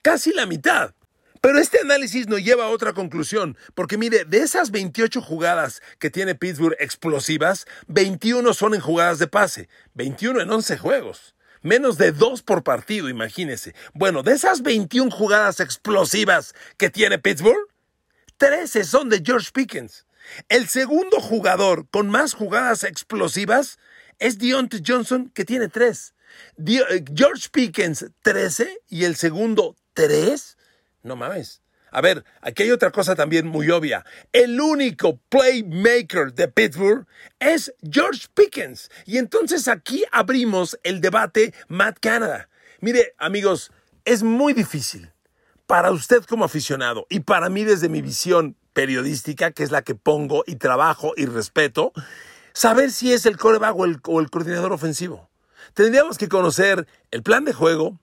Casi 0.00 0.32
la 0.32 0.46
mitad. 0.46 0.94
Pero 1.42 1.58
este 1.58 1.80
análisis 1.80 2.26
nos 2.26 2.42
lleva 2.42 2.64
a 2.64 2.70
otra 2.70 2.94
conclusión, 2.94 3.58
porque 3.74 3.98
mire, 3.98 4.24
de 4.24 4.38
esas 4.38 4.70
28 4.70 5.20
jugadas 5.20 5.82
que 5.98 6.08
tiene 6.08 6.34
Pittsburgh 6.34 6.76
explosivas, 6.80 7.66
21 7.86 8.54
son 8.54 8.74
en 8.74 8.80
jugadas 8.80 9.18
de 9.18 9.26
pase, 9.26 9.68
21 9.92 10.40
en 10.40 10.50
11 10.50 10.78
juegos. 10.78 11.34
Menos 11.62 11.98
de 11.98 12.12
dos 12.12 12.42
por 12.42 12.62
partido, 12.62 13.08
imagínese. 13.08 13.74
Bueno, 13.94 14.22
de 14.22 14.32
esas 14.32 14.62
21 14.62 15.10
jugadas 15.10 15.60
explosivas 15.60 16.54
que 16.76 16.90
tiene 16.90 17.18
Pittsburgh, 17.18 17.68
13 18.36 18.84
son 18.84 19.08
de 19.08 19.22
George 19.24 19.50
Pickens. 19.52 20.06
El 20.48 20.68
segundo 20.68 21.20
jugador 21.20 21.88
con 21.90 22.10
más 22.10 22.34
jugadas 22.34 22.84
explosivas 22.84 23.78
es 24.18 24.38
Deontay 24.38 24.82
Johnson, 24.86 25.30
que 25.34 25.44
tiene 25.44 25.68
3. 25.68 26.14
Eh, 26.66 27.04
George 27.14 27.48
Pickens, 27.50 28.06
13, 28.22 28.78
y 28.88 29.04
el 29.04 29.16
segundo, 29.16 29.76
3. 29.94 30.56
No 31.02 31.16
mames. 31.16 31.62
A 31.90 32.00
ver, 32.00 32.24
aquí 32.40 32.64
hay 32.64 32.70
otra 32.70 32.90
cosa 32.90 33.14
también 33.14 33.46
muy 33.46 33.70
obvia. 33.70 34.04
El 34.32 34.60
único 34.60 35.18
playmaker 35.28 36.32
de 36.34 36.48
Pittsburgh 36.48 37.06
es 37.38 37.74
George 37.82 38.26
Pickens. 38.34 38.90
Y 39.06 39.18
entonces 39.18 39.68
aquí 39.68 40.04
abrimos 40.12 40.78
el 40.82 41.00
debate 41.00 41.54
Matt 41.68 41.98
Canada. 42.00 42.48
Mire, 42.80 43.14
amigos, 43.18 43.72
es 44.04 44.22
muy 44.22 44.52
difícil 44.52 45.12
para 45.66 45.90
usted 45.90 46.24
como 46.24 46.44
aficionado 46.44 47.06
y 47.10 47.20
para 47.20 47.48
mí 47.48 47.64
desde 47.64 47.88
mi 47.88 48.00
visión 48.00 48.56
periodística, 48.72 49.50
que 49.50 49.64
es 49.64 49.70
la 49.70 49.82
que 49.82 49.94
pongo 49.94 50.44
y 50.46 50.56
trabajo 50.56 51.12
y 51.16 51.26
respeto, 51.26 51.92
saber 52.52 52.90
si 52.90 53.12
es 53.12 53.26
el 53.26 53.36
coreback 53.36 53.76
o 53.76 53.84
el, 53.84 53.98
o 54.04 54.20
el 54.20 54.30
coordinador 54.30 54.72
ofensivo. 54.72 55.28
Tendríamos 55.74 56.16
que 56.16 56.28
conocer 56.28 56.86
el 57.10 57.22
plan 57.22 57.44
de 57.44 57.52
juego, 57.52 58.00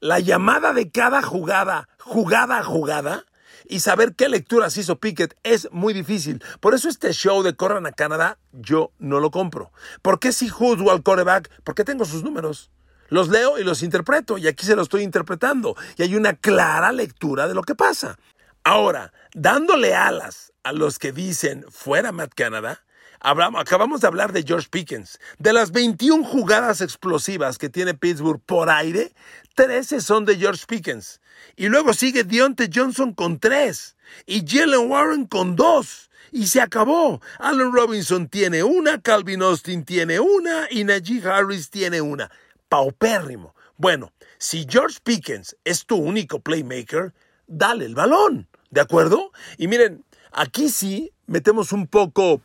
la 0.00 0.20
llamada 0.20 0.72
de 0.72 0.90
cada 0.90 1.22
jugada, 1.22 1.88
jugada 1.98 2.58
a 2.58 2.64
jugada, 2.64 3.24
y 3.68 3.80
saber 3.80 4.14
qué 4.14 4.28
lecturas 4.28 4.76
hizo 4.76 4.98
Pickett 4.98 5.36
es 5.42 5.68
muy 5.72 5.92
difícil. 5.92 6.42
Por 6.60 6.74
eso 6.74 6.88
este 6.88 7.12
show 7.12 7.42
de 7.42 7.56
Corran 7.56 7.86
a 7.86 7.92
Canadá 7.92 8.38
yo 8.52 8.92
no 8.98 9.20
lo 9.20 9.30
compro. 9.30 9.72
¿Por 10.02 10.20
qué 10.20 10.32
si 10.32 10.48
juzgo 10.48 10.90
al 10.90 11.02
coreback? 11.02 11.50
Porque 11.64 11.84
tengo 11.84 12.04
sus 12.04 12.22
números. 12.22 12.70
Los 13.08 13.28
leo 13.28 13.58
y 13.58 13.64
los 13.64 13.82
interpreto 13.82 14.36
y 14.38 14.48
aquí 14.48 14.66
se 14.66 14.76
los 14.76 14.84
estoy 14.84 15.02
interpretando 15.02 15.76
y 15.96 16.02
hay 16.02 16.16
una 16.16 16.34
clara 16.34 16.92
lectura 16.92 17.46
de 17.46 17.54
lo 17.54 17.62
que 17.62 17.74
pasa. 17.74 18.18
Ahora, 18.64 19.12
dándole 19.32 19.94
alas 19.94 20.52
a 20.64 20.72
los 20.72 20.98
que 20.98 21.12
dicen 21.12 21.64
fuera 21.68 22.10
Matt 22.10 22.34
Canada, 22.34 22.80
acabamos 23.20 24.00
de 24.00 24.08
hablar 24.08 24.32
de 24.32 24.42
George 24.42 24.68
Pickens. 24.70 25.20
De 25.38 25.52
las 25.52 25.70
21 25.70 26.24
jugadas 26.24 26.80
explosivas 26.80 27.58
que 27.58 27.68
tiene 27.68 27.94
Pittsburgh 27.94 28.40
por 28.44 28.68
aire, 28.68 29.12
13 29.56 30.00
son 30.02 30.24
de 30.24 30.36
George 30.36 30.64
Pickens. 30.68 31.20
Y 31.56 31.68
luego 31.68 31.92
sigue 31.94 32.24
Deontay 32.24 32.70
Johnson 32.72 33.12
con 33.12 33.40
3 33.40 33.96
y 34.26 34.44
Jalen 34.46 34.88
Warren 34.90 35.26
con 35.26 35.56
2. 35.56 36.10
Y 36.32 36.46
se 36.46 36.60
acabó. 36.60 37.20
Allen 37.38 37.72
Robinson 37.72 38.28
tiene 38.28 38.62
una, 38.62 39.00
Calvin 39.00 39.42
Austin 39.42 39.84
tiene 39.84 40.20
una 40.20 40.68
y 40.70 40.84
Najee 40.84 41.26
Harris 41.26 41.70
tiene 41.70 42.00
una 42.00 42.30
paupérrimo. 42.68 43.54
Bueno, 43.78 44.12
si 44.38 44.66
George 44.68 44.98
Pickens 45.02 45.56
es 45.64 45.86
tu 45.86 45.96
único 45.96 46.40
playmaker, 46.40 47.14
dale 47.46 47.86
el 47.86 47.94
balón, 47.94 48.48
¿de 48.70 48.80
acuerdo? 48.80 49.32
Y 49.56 49.68
miren, 49.68 50.04
aquí 50.32 50.68
sí 50.68 51.12
metemos 51.26 51.72
un 51.72 51.86
poco 51.86 52.42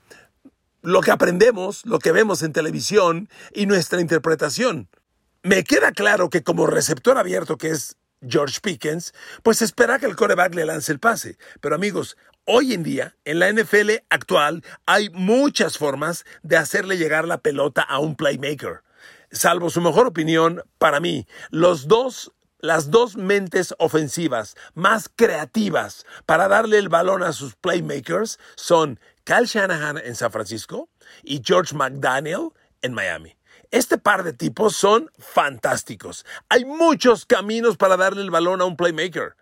lo 0.82 1.02
que 1.02 1.12
aprendemos, 1.12 1.86
lo 1.86 2.00
que 2.00 2.12
vemos 2.12 2.42
en 2.44 2.54
televisión 2.54 3.30
y 3.54 3.66
nuestra 3.66 4.00
interpretación. 4.00 4.88
Me 5.44 5.64
queda 5.64 5.92
claro 5.92 6.30
que 6.30 6.44
como 6.44 6.68
receptor 6.68 7.18
abierto 7.18 7.58
que 7.58 7.70
es 7.70 7.98
George 8.28 8.60
Pickens, 8.62 9.14
pues 9.44 9.62
espera 9.62 9.98
que 9.98 10.06
el 10.06 10.16
coreback 10.16 10.54
le 10.54 10.66
lance 10.66 10.92
el 10.92 11.00
pase. 11.00 11.38
Pero 11.60 11.76
amigos, 11.76 12.16
hoy 12.46 12.74
en 12.74 12.84
día, 12.84 13.16
en 13.26 13.40
la 13.40 13.52
NFL 13.52 13.92
actual, 14.10 14.64
hay 14.86 15.10
muchas 15.10 15.78
formas 15.78 16.26
de 16.44 16.58
hacerle 16.58 16.98
llegar 16.98 17.28
la 17.28 17.40
pelota 17.40 17.82
a 17.82 18.00
un 18.00 18.16
playmaker 18.16 18.84
salvo 19.32 19.70
su 19.70 19.82
mejor 19.82 20.08
opinión, 20.08 20.64
para 20.78 21.00
mí, 21.00 21.28
los 21.50 21.88
dos 21.88 22.32
las 22.64 22.92
dos 22.92 23.16
mentes 23.16 23.74
ofensivas 23.80 24.56
más 24.76 25.10
creativas 25.16 26.06
para 26.28 26.48
darle 26.48 26.78
el 26.78 26.90
balón 26.90 27.24
a 27.24 27.34
sus 27.34 27.56
playmakers 27.56 28.38
son 28.56 29.00
Kyle 29.24 29.48
Shanahan 29.48 29.98
en 29.98 30.14
San 30.14 30.32
Francisco 30.32 30.88
y 31.24 31.42
George 31.44 31.76
McDaniel 31.76 32.50
en 32.84 32.94
Miami. 32.94 33.36
Este 33.72 33.98
par 33.98 34.24
de 34.24 34.34
tipos 34.34 34.76
son 34.76 35.10
fantásticos. 35.18 36.26
Hay 36.50 36.66
muchos 36.66 37.26
caminos 37.26 37.78
para 37.78 37.96
darle 37.96 38.22
el 38.22 38.30
balón 38.30 38.60
a 38.60 38.66
un 38.66 38.76
playmaker. 38.76 39.38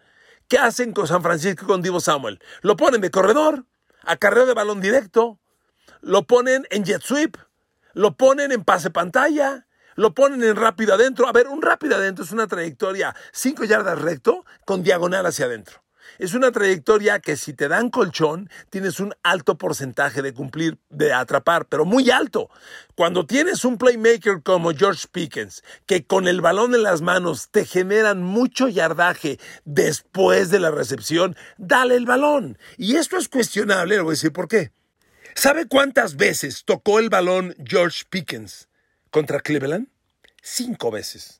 ¿Qué 0.48 0.60
hacen 0.60 0.94
con 0.94 1.08
San 1.08 1.24
Francisco 1.24 1.66
con 1.66 1.82
Divo 1.82 2.00
Samuel? 2.00 2.40
Lo 2.62 2.78
ponen 2.78 3.02
de 3.02 3.10
corredor, 3.10 3.66
acarreo 4.04 4.46
de 4.46 4.54
balón 4.54 4.82
directo, 4.82 5.40
lo 6.02 6.28
ponen 6.28 6.68
en 6.70 6.86
jet 6.86 7.02
sweep, 7.02 7.38
lo 7.94 8.18
ponen 8.18 8.52
en 8.52 8.64
pase 8.64 8.92
pantalla, 8.92 9.66
lo 9.96 10.14
ponen 10.14 10.44
en 10.44 10.56
rápido 10.56 10.94
adentro. 10.94 11.28
A 11.28 11.32
ver, 11.32 11.48
un 11.48 11.64
rápido 11.64 11.96
adentro 11.96 12.24
es 12.24 12.32
una 12.32 12.46
trayectoria 12.46 13.16
5 13.32 13.64
yardas 13.64 14.00
recto 14.00 14.46
con 14.64 14.84
diagonal 14.84 15.26
hacia 15.26 15.46
adentro. 15.46 15.82
Es 16.18 16.34
una 16.34 16.52
trayectoria 16.52 17.20
que 17.20 17.38
si 17.38 17.54
te 17.54 17.68
dan 17.68 17.90
colchón, 17.90 18.50
tienes 18.70 19.00
un 19.00 19.14
alto 19.24 19.58
porcentaje 19.58 20.22
de 20.22 20.34
cumplir, 20.34 20.78
de 20.90 21.14
atrapar, 21.14 21.68
pero 21.68 21.86
muy 21.86 22.10
alto. 22.10 22.50
Cuando 22.96 23.26
tienes 23.26 23.64
un 23.66 23.78
playmaker 23.78 24.42
como 24.44 24.74
George 24.74 25.08
Pickens, 25.12 25.64
que 25.86 26.06
con 26.06 26.28
el 26.28 26.42
balón 26.42 26.74
en 26.74 26.84
las 26.84 27.02
manos 27.02 27.50
te 27.52 27.66
generan 27.66 28.24
mucho 28.24 28.68
yardaje 28.68 29.40
después 29.66 30.50
de 30.50 30.60
la 30.60 30.72
recepción, 30.72 31.36
dale 31.58 31.96
el 31.96 32.06
balón. 32.06 32.58
Y 32.78 32.96
esto 32.96 33.18
es 33.18 33.30
cuestionable, 33.30 33.96
le 33.96 34.02
voy 34.02 34.12
a 34.12 34.14
decir 34.14 34.34
por 34.34 34.48
qué. 34.48 34.72
¿Sabe 35.36 35.68
cuántas 35.68 36.16
veces 36.16 36.64
tocó 36.66 37.00
el 37.00 37.10
balón 37.10 37.56
George 37.64 38.04
Pickens? 38.10 38.70
contra 39.10 39.40
Cleveland? 39.40 39.88
Cinco 40.42 40.92
veces. 40.92 41.39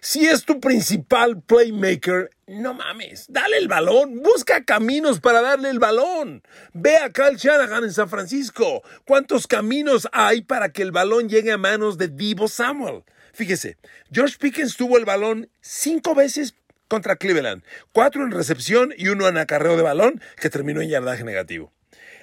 Si 0.00 0.26
es 0.26 0.44
tu 0.44 0.60
principal 0.60 1.42
playmaker, 1.42 2.30
no 2.46 2.74
mames, 2.74 3.26
dale 3.28 3.58
el 3.58 3.68
balón, 3.68 4.22
busca 4.22 4.64
caminos 4.64 5.20
para 5.20 5.40
darle 5.40 5.70
el 5.70 5.78
balón. 5.78 6.42
Ve 6.72 6.96
a 6.96 7.10
Kyle 7.10 7.36
Shanahan 7.36 7.84
en 7.84 7.92
San 7.92 8.08
Francisco. 8.08 8.82
¿Cuántos 9.04 9.46
caminos 9.46 10.08
hay 10.12 10.42
para 10.42 10.72
que 10.72 10.82
el 10.82 10.92
balón 10.92 11.28
llegue 11.28 11.52
a 11.52 11.58
manos 11.58 11.98
de 11.98 12.08
Divo 12.08 12.48
Samuel? 12.48 13.04
Fíjese, 13.32 13.76
George 14.10 14.36
Pickens 14.38 14.76
tuvo 14.76 14.98
el 14.98 15.04
balón 15.04 15.48
cinco 15.60 16.14
veces 16.14 16.54
contra 16.88 17.16
Cleveland, 17.16 17.62
cuatro 17.92 18.24
en 18.24 18.32
recepción 18.32 18.92
y 18.96 19.08
uno 19.08 19.28
en 19.28 19.38
acarreo 19.38 19.76
de 19.76 19.82
balón 19.82 20.20
que 20.40 20.50
terminó 20.50 20.80
en 20.80 20.88
yardaje 20.88 21.24
negativo. 21.24 21.72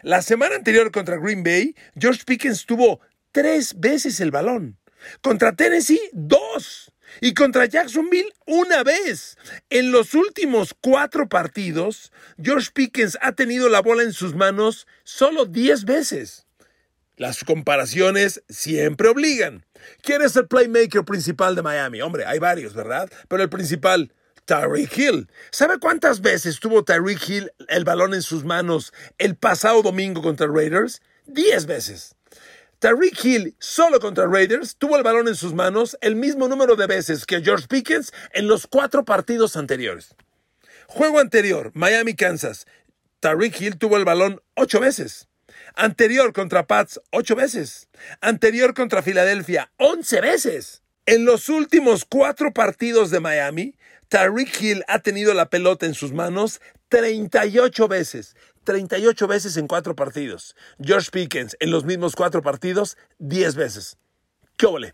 La 0.04 0.22
semana 0.22 0.56
anterior 0.56 0.92
contra 0.92 1.18
Green 1.18 1.44
Bay, 1.44 1.76
George 1.98 2.24
Pickens 2.26 2.66
tuvo 2.66 3.00
tres 3.32 3.80
veces 3.80 4.20
el 4.20 4.32
balón. 4.32 4.78
Contra 5.22 5.56
Tennessee, 5.56 6.02
dos. 6.12 6.92
Y 7.22 7.34
contra 7.34 7.66
Jacksonville, 7.66 8.34
una 8.46 8.84
vez. 8.84 9.38
En 9.70 9.92
los 9.92 10.14
últimos 10.14 10.76
cuatro 10.80 11.28
partidos, 11.28 12.12
George 12.42 12.70
Pickens 12.74 13.18
ha 13.22 13.34
tenido 13.34 13.70
la 13.70 13.82
bola 13.82 14.04
en 14.04 14.14
sus 14.14 14.36
manos 14.36 14.88
solo 15.04 15.46
diez 15.46 15.86
veces. 15.86 16.46
Las 17.16 17.44
comparaciones 17.44 18.44
siempre 18.48 19.08
obligan. 19.08 19.66
¿Quién 20.04 20.22
es 20.22 20.36
el 20.36 20.48
playmaker 20.48 21.04
principal 21.04 21.56
de 21.56 21.64
Miami? 21.64 22.02
Hombre, 22.02 22.26
hay 22.26 22.38
varios, 22.38 22.76
¿verdad? 22.76 23.10
Pero 23.28 23.42
el 23.42 23.50
principal, 23.50 24.14
Tyreek 24.46 24.98
Hill. 24.98 25.30
¿Sabe 25.52 25.80
cuántas 25.80 26.22
veces 26.22 26.60
tuvo 26.60 26.84
Tyreek 26.84 27.28
Hill 27.28 27.52
el 27.68 27.84
balón 27.84 28.14
en 28.14 28.22
sus 28.22 28.44
manos 28.44 28.94
el 29.18 29.36
pasado 29.36 29.82
domingo 29.82 30.22
contra 30.22 30.48
Raiders? 30.48 31.02
Diez 31.26 31.66
veces. 31.66 32.17
Tariq 32.80 33.26
Hill, 33.26 33.56
solo 33.58 34.00
contra 34.00 34.28
Raiders, 34.28 34.76
tuvo 34.78 34.98
el 34.98 35.04
balón 35.04 35.28
en 35.28 35.34
sus 35.34 35.56
manos 35.56 35.98
el 36.00 36.16
mismo 36.16 36.48
número 36.48 36.76
de 36.76 36.86
veces 36.86 37.26
que 37.26 37.42
George 37.42 37.66
Pickens 37.68 38.14
en 38.34 38.48
los 38.48 38.68
cuatro 38.68 39.04
partidos 39.04 39.58
anteriores. 39.58 40.14
Juego 40.86 41.18
anterior, 41.18 41.72
Miami-Kansas. 41.74 42.68
Tariq 43.20 43.60
Hill 43.60 43.78
tuvo 43.80 43.98
el 43.98 44.06
balón 44.06 44.44
ocho 44.54 44.80
veces. 44.80 45.28
Anterior 45.74 46.34
contra 46.34 46.68
Pats, 46.68 47.02
ocho 47.10 47.36
veces. 47.36 47.90
Anterior 48.22 48.76
contra 48.76 49.02
Filadelfia, 49.02 49.72
once 49.78 50.22
veces. 50.22 50.84
En 51.08 51.26
los 51.26 51.50
últimos 51.50 52.06
cuatro 52.06 52.54
partidos 52.54 53.10
de 53.10 53.20
Miami, 53.20 53.76
Tariq 54.08 54.62
Hill 54.62 54.84
ha 54.88 55.00
tenido 55.00 55.34
la 55.34 55.50
pelota 55.50 55.88
en 55.88 55.96
sus 55.96 56.14
manos 56.14 56.62
38 56.90 57.88
veces. 57.88 58.36
38 58.68 59.28
veces 59.28 59.56
en 59.56 59.66
cuatro 59.66 59.96
partidos. 59.96 60.54
George 60.78 61.10
Pickens 61.10 61.56
en 61.62 61.72
los 61.72 61.86
mismos 61.86 62.18
cuatro 62.18 62.42
partidos, 62.42 62.98
10 63.20 63.56
veces. 63.56 63.98
¿Qué 64.58 64.66
ole? 64.66 64.94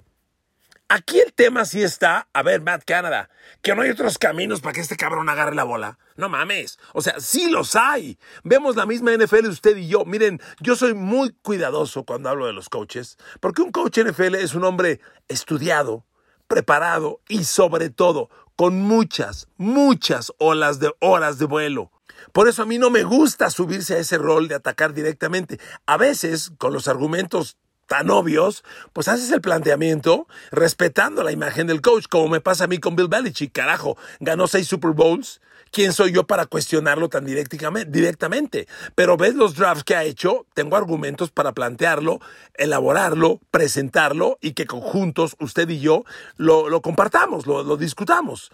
Aquí 0.89 1.20
el 1.20 1.34
tema 1.34 1.65
sí 1.65 1.82
está, 1.82 2.27
a 2.34 2.44
ver, 2.44 2.62
Matt 2.62 2.84
Canada, 2.86 3.32
que 3.63 3.74
no 3.74 3.82
hay 3.82 3.89
otros 3.89 4.20
caminos 4.20 4.62
para 4.62 4.74
que 4.74 4.82
este 4.82 4.96
cabrón 4.96 5.27
agarre 5.27 5.56
la 5.56 5.63
bola. 5.63 5.98
No 6.18 6.30
mames. 6.30 6.77
O 6.94 7.01
sea, 7.01 7.20
sí 7.20 7.50
los 7.50 7.75
hay. 7.75 8.20
Vemos 8.44 8.75
la 8.75 8.86
misma 8.86 9.12
NFL 9.18 9.48
usted 9.48 9.75
y 9.75 9.88
yo. 9.88 10.06
Miren, 10.06 10.39
yo 10.60 10.75
soy 10.75 10.94
muy 10.94 11.34
cuidadoso 11.42 12.03
cuando 12.03 12.30
hablo 12.30 12.46
de 12.46 12.53
los 12.53 12.70
coaches, 12.70 13.18
porque 13.39 13.63
un 13.63 13.72
coach 13.72 13.98
NFL 13.98 14.36
es 14.36 14.53
un 14.53 14.65
hombre 14.65 15.00
estudiado, 15.30 16.06
preparado 16.48 17.22
y 17.27 17.46
sobre 17.46 17.89
todo 17.89 18.30
con 18.56 18.80
muchas, 18.82 19.48
muchas 19.58 20.32
olas 20.38 20.80
de 20.80 20.94
horas 21.00 21.39
de 21.39 21.46
vuelo. 21.46 21.89
Por 22.32 22.48
eso 22.48 22.63
a 22.63 22.65
mí 22.65 22.77
no 22.77 22.89
me 22.89 23.03
gusta 23.03 23.50
subirse 23.50 23.96
a 23.96 24.00
ese 24.00 24.18
rol 24.18 24.48
de 24.48 24.56
atacar 24.56 24.94
directamente. 24.94 25.60
A 25.86 25.98
veces, 25.98 26.51
con 26.58 26.74
los 26.74 26.88
argumentos 26.88 27.58
tan 27.88 28.10
obvios, 28.10 28.63
pues 28.94 29.08
haces 29.08 29.32
el 29.32 29.42
planteamiento 29.42 30.27
respetando 30.51 31.24
la 31.24 31.32
imagen 31.32 31.68
del 31.68 31.82
coach, 31.82 32.06
como 32.10 32.27
me 32.27 32.42
pasa 32.42 32.63
a 32.63 32.68
mí 32.68 32.80
con 32.80 32.96
Bill 32.96 33.08
Belichick, 33.08 33.51
carajo, 33.51 33.98
ganó 34.20 34.48
seis 34.48 34.68
Super 34.68 34.92
Bowls. 34.92 35.42
¿Quién 35.72 35.92
soy 35.92 36.12
yo 36.12 36.27
para 36.27 36.46
cuestionarlo 36.46 37.10
tan 37.10 37.25
directamente? 37.25 38.68
Pero 38.94 39.18
ves 39.18 39.34
los 39.34 39.56
drafts 39.56 39.84
que 39.84 39.96
ha 39.96 40.03
hecho, 40.03 40.46
tengo 40.53 40.75
argumentos 40.75 41.32
para 41.32 41.53
plantearlo, 41.53 42.20
elaborarlo, 42.53 43.39
presentarlo 43.50 44.38
y 44.39 44.53
que 44.53 44.68
conjuntos, 44.68 45.36
usted 45.39 45.68
y 45.70 45.80
yo, 45.80 46.03
lo, 46.38 46.80
compartamos, 46.84 47.48
lo 47.48 47.75
discutamos. 47.75 48.51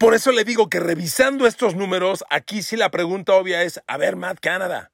Por 0.00 0.14
eso 0.14 0.32
le 0.32 0.44
digo 0.44 0.70
que 0.70 0.80
revisando 0.80 1.46
estos 1.46 1.74
números, 1.76 2.24
aquí 2.30 2.62
sí 2.62 2.74
la 2.74 2.90
pregunta 2.90 3.34
obvia 3.34 3.64
es, 3.64 3.82
a 3.86 3.98
ver, 3.98 4.16
Matt 4.16 4.40
Canada, 4.40 4.92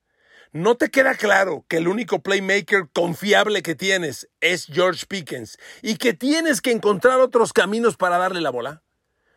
¿no 0.50 0.76
te 0.76 0.90
queda 0.90 1.14
claro 1.14 1.64
que 1.68 1.76
el 1.76 1.86
único 1.86 2.24
playmaker 2.24 2.88
confiable 2.92 3.62
que 3.62 3.76
tienes 3.76 4.28
es 4.40 4.66
George 4.66 5.06
Pickens 5.06 5.58
y 5.80 5.94
que 5.94 6.12
tienes 6.12 6.60
que 6.60 6.72
encontrar 6.72 7.20
otros 7.20 7.52
caminos 7.52 7.96
para 7.96 8.18
darle 8.18 8.40
la 8.40 8.50
bola? 8.50 8.82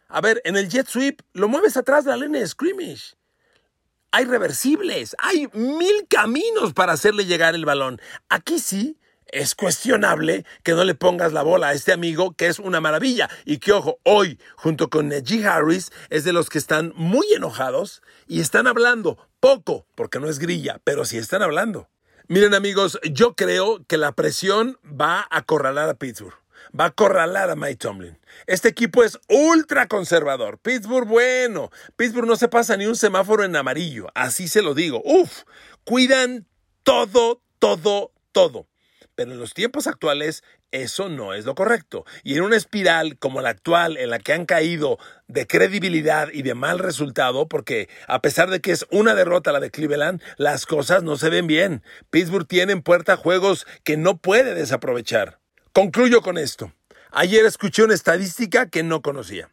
A 0.08 0.22
ver, 0.22 0.42
en 0.44 0.58
el 0.58 0.70
jet 0.70 0.88
sweep 0.88 1.22
lo 1.34 1.48
mueves 1.48 1.78
atrás 1.78 2.04
de 2.04 2.10
la 2.10 2.18
línea 2.18 2.42
de 2.42 2.48
scrimmage. 2.48 3.14
Hay 4.10 4.26
reversibles, 4.26 5.16
hay 5.20 5.50
mil 5.54 6.08
caminos 6.10 6.74
para 6.74 6.94
hacerle 6.94 7.28
llegar 7.28 7.54
el 7.54 7.66
balón. 7.66 8.02
Aquí 8.28 8.58
sí 8.58 8.98
es 9.32 9.56
cuestionable 9.56 10.46
que 10.64 10.74
no 10.74 10.84
le 10.84 10.96
pongas 10.96 11.34
la 11.34 11.42
bola 11.42 11.70
a 11.70 11.74
este 11.74 11.92
amigo, 11.92 12.34
que 12.34 12.48
es 12.48 12.60
una 12.60 12.82
maravilla. 12.82 13.30
Y 13.46 13.58
que, 13.58 13.72
ojo, 13.72 14.00
hoy, 14.04 14.40
junto 14.56 14.90
con 14.90 15.10
Najee 15.10 15.46
Harris, 15.46 15.92
es 16.10 16.24
de 16.24 16.34
los 16.34 16.50
que 16.50 16.58
están 16.58 16.94
muy 16.96 17.32
enojados 17.34 18.02
y 18.28 18.42
están 18.42 18.68
hablando 18.68 19.18
poco, 19.40 19.86
porque 19.96 20.20
no 20.20 20.30
es 20.30 20.40
grilla, 20.40 20.80
pero 20.84 21.06
sí 21.06 21.18
están 21.18 21.42
hablando. 21.42 21.90
Miren 22.28 22.54
amigos, 22.54 23.00
yo 23.12 23.36
creo 23.36 23.84
que 23.88 23.98
la 23.98 24.12
presión 24.12 24.78
va 24.86 25.22
a 25.22 25.38
acorralar 25.38 25.90
a 25.90 25.96
Pittsburgh. 25.96 26.36
Va 26.80 26.84
a 26.84 26.88
acorralar 26.90 27.50
a 27.50 27.56
Mike 27.56 27.78
Tomlin. 27.78 28.20
Este 28.46 28.70
equipo 28.70 29.04
es 29.04 29.18
ultra 29.28 29.88
conservador. 29.88 30.60
Pittsburgh, 30.60 31.08
bueno. 31.08 31.72
Pittsburgh 31.96 32.28
no 32.28 32.36
se 32.36 32.48
pasa 32.48 32.78
ni 32.78 32.86
un 32.86 32.96
semáforo 32.96 33.44
en 33.44 33.56
amarillo. 33.56 34.08
Así 34.14 34.48
se 34.48 34.62
lo 34.62 34.76
digo. 34.76 35.02
Uf, 35.04 35.44
cuidan 35.84 36.46
todo, 36.84 37.42
todo, 37.58 38.12
todo. 38.32 38.68
Pero 39.20 39.34
en 39.34 39.40
los 39.40 39.54
tiempos 39.54 39.86
actuales 39.86 40.46
eso 40.72 41.10
no 41.10 41.34
es 41.34 41.44
lo 41.44 41.54
correcto. 41.54 42.06
Y 42.24 42.38
en 42.38 42.44
una 42.44 42.56
espiral 42.56 43.18
como 43.18 43.42
la 43.42 43.50
actual, 43.50 43.98
en 43.98 44.12
la 44.12 44.20
que 44.20 44.32
han 44.32 44.46
caído 44.46 44.98
de 45.28 45.46
credibilidad 45.46 46.30
y 46.32 46.42
de 46.42 46.54
mal 46.54 46.80
resultado, 46.80 47.50
porque 47.50 47.90
a 48.08 48.22
pesar 48.22 48.50
de 48.50 48.62
que 48.62 48.72
es 48.72 48.86
una 48.92 49.16
derrota 49.16 49.52
la 49.52 49.60
de 49.60 49.72
Cleveland, 49.72 50.22
las 50.38 50.66
cosas 50.66 51.04
no 51.04 51.18
se 51.18 51.30
ven 51.30 51.48
bien. 51.48 51.84
Pittsburgh 52.10 52.48
tiene 52.48 52.72
en 52.72 52.82
puerta 52.82 53.18
juegos 53.18 53.68
que 53.84 53.98
no 53.98 54.16
puede 54.16 54.56
desaprovechar. 54.56 55.42
Concluyo 55.74 56.22
con 56.22 56.38
esto. 56.38 56.72
Ayer 57.12 57.46
escuché 57.46 57.84
una 57.84 57.96
estadística 57.96 58.70
que 58.70 58.84
no 58.84 59.02
conocía. 59.02 59.50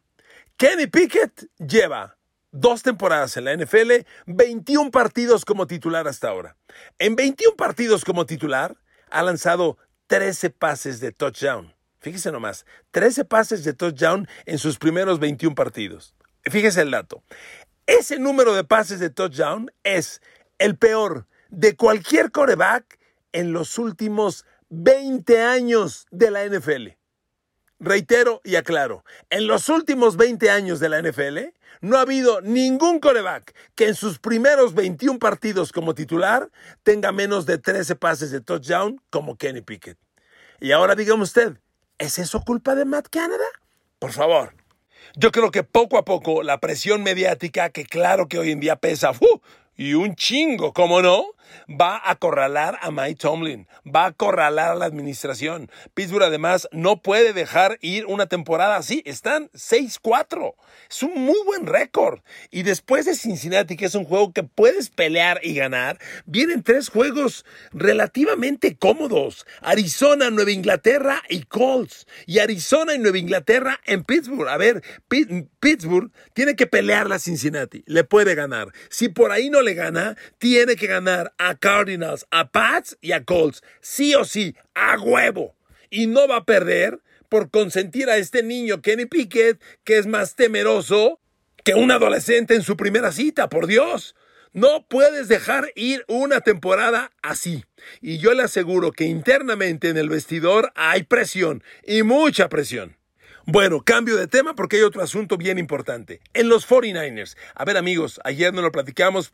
Kenny 0.55 0.87
Pickett 0.87 1.49
lleva 1.57 2.17
dos 2.51 2.83
temporadas 2.83 3.35
en 3.35 3.43
la 3.43 3.53
NFL, 3.53 4.05
21 4.27 4.91
partidos 4.91 5.43
como 5.43 5.67
titular 5.67 6.07
hasta 6.07 6.29
ahora. 6.29 6.55
En 6.99 7.17
21 7.17 7.57
partidos 7.57 8.05
como 8.05 8.25
titular, 8.25 8.77
ha 9.09 9.23
lanzado 9.23 9.77
13 10.07 10.49
pases 10.49 10.99
de 10.99 11.11
touchdown. 11.11 11.73
Fíjese 11.99 12.31
nomás, 12.31 12.65
13 12.91 13.25
pases 13.25 13.63
de 13.63 13.73
touchdown 13.73 14.27
en 14.45 14.59
sus 14.59 14.77
primeros 14.77 15.19
21 15.19 15.55
partidos. 15.55 16.15
Fíjese 16.43 16.81
el 16.81 16.91
dato. 16.91 17.23
Ese 17.85 18.19
número 18.19 18.53
de 18.53 18.63
pases 18.63 18.99
de 18.99 19.09
touchdown 19.09 19.71
es 19.83 20.21
el 20.59 20.77
peor 20.77 21.27
de 21.49 21.75
cualquier 21.75 22.31
coreback 22.31 22.99
en 23.31 23.53
los 23.53 23.77
últimos 23.77 24.45
20 24.69 25.41
años 25.41 26.05
de 26.11 26.31
la 26.31 26.45
NFL. 26.45 26.97
Reitero 27.79 28.41
y 28.43 28.55
aclaro, 28.55 29.03
en 29.29 29.45
los 29.45 29.69
últimos 29.69 30.17
20 30.17 30.49
años 30.49 30.79
de 30.79 30.89
la 30.89 30.99
NFL 30.99 31.53
no 31.81 31.97
ha 31.97 32.01
habido 32.01 32.41
ningún 32.41 32.99
coreback 32.99 33.53
que 33.75 33.87
en 33.87 33.93
sus 33.93 34.17
primeros 34.17 34.73
21 34.73 35.19
partidos 35.19 35.71
como 35.71 35.93
titular 35.93 36.49
tenga 36.81 37.11
menos 37.11 37.45
de 37.45 37.59
13 37.59 37.95
pases 37.95 38.31
de 38.31 38.41
touchdown 38.41 38.99
como 39.11 39.37
Kenny 39.37 39.61
Pickett. 39.61 39.99
Y 40.59 40.71
ahora 40.71 40.95
dígame 40.95 41.21
usted, 41.21 41.59
¿es 41.99 42.17
eso 42.17 42.41
culpa 42.41 42.73
de 42.73 42.85
Matt 42.85 43.09
Canada? 43.09 43.45
Por 43.99 44.11
favor. 44.11 44.55
Yo 45.15 45.31
creo 45.31 45.51
que 45.51 45.61
poco 45.61 45.99
a 45.99 46.05
poco 46.05 46.41
la 46.41 46.59
presión 46.59 47.03
mediática, 47.03 47.69
que 47.69 47.85
claro 47.85 48.27
que 48.27 48.39
hoy 48.39 48.51
en 48.51 48.59
día 48.59 48.77
pesa, 48.77 49.11
y 49.75 49.93
un 49.93 50.15
chingo, 50.15 50.73
¿cómo 50.73 51.03
no? 51.03 51.25
Va 51.69 51.97
a 51.97 52.11
acorralar 52.11 52.77
a 52.81 52.91
Mike 52.91 53.19
Tomlin, 53.19 53.67
va 53.85 54.03
a 54.03 54.07
acorralar 54.07 54.71
a 54.71 54.75
la 54.75 54.85
administración. 54.85 55.71
Pittsburgh 55.93 56.23
además 56.23 56.67
no 56.71 57.01
puede 57.01 57.33
dejar 57.33 57.77
ir 57.81 58.05
una 58.05 58.27
temporada 58.27 58.75
así, 58.75 59.01
están 59.05 59.49
6-4. 59.51 60.53
Es 60.89 61.03
un 61.03 61.13
muy 61.13 61.37
buen 61.45 61.65
récord. 61.65 62.19
Y 62.51 62.63
después 62.63 63.05
de 63.05 63.15
Cincinnati, 63.15 63.75
que 63.75 63.85
es 63.85 63.95
un 63.95 64.05
juego 64.05 64.33
que 64.33 64.43
puedes 64.43 64.89
pelear 64.89 65.39
y 65.43 65.55
ganar, 65.55 65.99
vienen 66.25 66.63
tres 66.63 66.89
juegos 66.89 67.45
relativamente 67.71 68.77
cómodos. 68.77 69.45
Arizona, 69.61 70.29
Nueva 70.29 70.51
Inglaterra 70.51 71.21
y 71.29 71.43
Colts. 71.43 72.07
Y 72.25 72.39
Arizona 72.39 72.93
y 72.93 72.99
Nueva 72.99 73.17
Inglaterra 73.17 73.79
en 73.85 74.03
Pittsburgh. 74.03 74.49
A 74.49 74.57
ver, 74.57 74.83
Pittsburgh 75.59 76.11
tiene 76.33 76.55
que 76.55 76.67
pelear 76.67 77.11
a 77.11 77.19
Cincinnati, 77.19 77.83
le 77.85 78.03
puede 78.03 78.35
ganar. 78.35 78.71
Si 78.89 79.09
por 79.09 79.31
ahí 79.31 79.49
no 79.49 79.61
le 79.61 79.73
gana, 79.73 80.17
tiene 80.37 80.75
que 80.75 80.87
ganar 80.87 81.33
a 81.37 81.55
Cardinals, 81.55 82.25
a 82.31 82.51
Pats 82.51 82.97
y 83.01 83.11
a 83.11 83.23
Colts. 83.23 83.63
Sí 83.81 84.15
o 84.15 84.25
sí, 84.25 84.55
a 84.73 84.97
huevo. 84.99 85.55
Y 85.89 86.07
no 86.07 86.27
va 86.27 86.37
a 86.37 86.45
perder 86.45 86.99
por 87.29 87.49
consentir 87.49 88.09
a 88.09 88.17
este 88.17 88.43
niño 88.43 88.81
Kenny 88.81 89.05
Pickett, 89.05 89.61
que 89.83 89.97
es 89.97 90.07
más 90.07 90.35
temeroso 90.35 91.19
que 91.63 91.75
un 91.75 91.91
adolescente 91.91 92.55
en 92.55 92.63
su 92.63 92.77
primera 92.77 93.11
cita, 93.11 93.49
por 93.49 93.67
Dios. 93.67 94.15
No 94.53 94.87
puedes 94.87 95.27
dejar 95.27 95.71
ir 95.75 96.03
una 96.07 96.41
temporada 96.41 97.11
así. 97.21 97.65
Y 98.01 98.17
yo 98.17 98.33
le 98.33 98.43
aseguro 98.43 98.91
que 98.91 99.03
internamente 99.03 99.89
en 99.89 99.97
el 99.97 100.09
vestidor 100.09 100.71
hay 100.75 101.03
presión 101.03 101.63
y 101.85 102.03
mucha 102.03 102.49
presión. 102.49 102.97
Bueno, 103.45 103.81
cambio 103.81 104.17
de 104.17 104.27
tema 104.27 104.55
porque 104.55 104.77
hay 104.77 104.81
otro 104.81 105.01
asunto 105.01 105.37
bien 105.37 105.57
importante. 105.57 106.21
En 106.33 106.49
los 106.49 106.67
49ers. 106.67 107.37
A 107.55 107.65
ver 107.65 107.77
amigos, 107.77 108.19
ayer 108.23 108.53
no 108.53 108.61
lo 108.61 108.71
platicamos, 108.71 109.33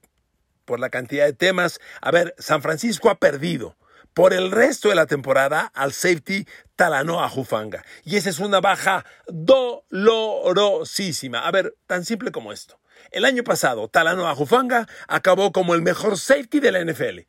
por 0.65 0.79
la 0.79 0.89
cantidad 0.89 1.25
de 1.25 1.33
temas. 1.33 1.79
A 2.01 2.11
ver, 2.11 2.35
San 2.37 2.61
Francisco 2.61 3.09
ha 3.09 3.19
perdido 3.19 3.75
por 4.13 4.33
el 4.33 4.51
resto 4.51 4.89
de 4.89 4.95
la 4.95 5.05
temporada 5.05 5.71
al 5.73 5.93
safety 5.93 6.45
Talanoa 6.75 7.29
Jufanga. 7.29 7.85
Y 8.03 8.17
esa 8.17 8.29
es 8.29 8.39
una 8.39 8.59
baja 8.61 9.05
dolorosísima. 9.27 11.39
A 11.39 11.51
ver, 11.51 11.75
tan 11.87 12.05
simple 12.05 12.31
como 12.31 12.53
esto. 12.53 12.79
El 13.11 13.25
año 13.25 13.43
pasado, 13.43 13.89
Talanoa 13.89 14.35
Jufanga 14.35 14.87
acabó 15.07 15.51
como 15.51 15.73
el 15.73 15.81
mejor 15.81 16.17
safety 16.17 16.59
de 16.59 16.71
la 16.71 16.83
NFL. 16.83 17.21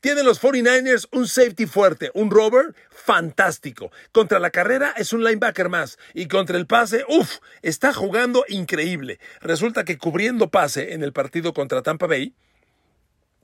Tienen 0.00 0.24
los 0.24 0.40
49ers 0.40 1.08
un 1.10 1.26
safety 1.26 1.66
fuerte, 1.66 2.12
un 2.14 2.30
rover 2.30 2.72
fantástico. 2.90 3.90
Contra 4.12 4.38
la 4.38 4.50
carrera 4.50 4.94
es 4.96 5.12
un 5.12 5.24
linebacker 5.24 5.68
más. 5.68 5.98
Y 6.14 6.28
contra 6.28 6.56
el 6.56 6.68
pase, 6.68 7.04
uff, 7.08 7.38
está 7.62 7.92
jugando 7.92 8.44
increíble. 8.46 9.18
Resulta 9.40 9.84
que 9.84 9.98
cubriendo 9.98 10.52
pase 10.52 10.92
en 10.92 11.02
el 11.02 11.12
partido 11.12 11.52
contra 11.52 11.82
Tampa 11.82 12.06
Bay, 12.06 12.36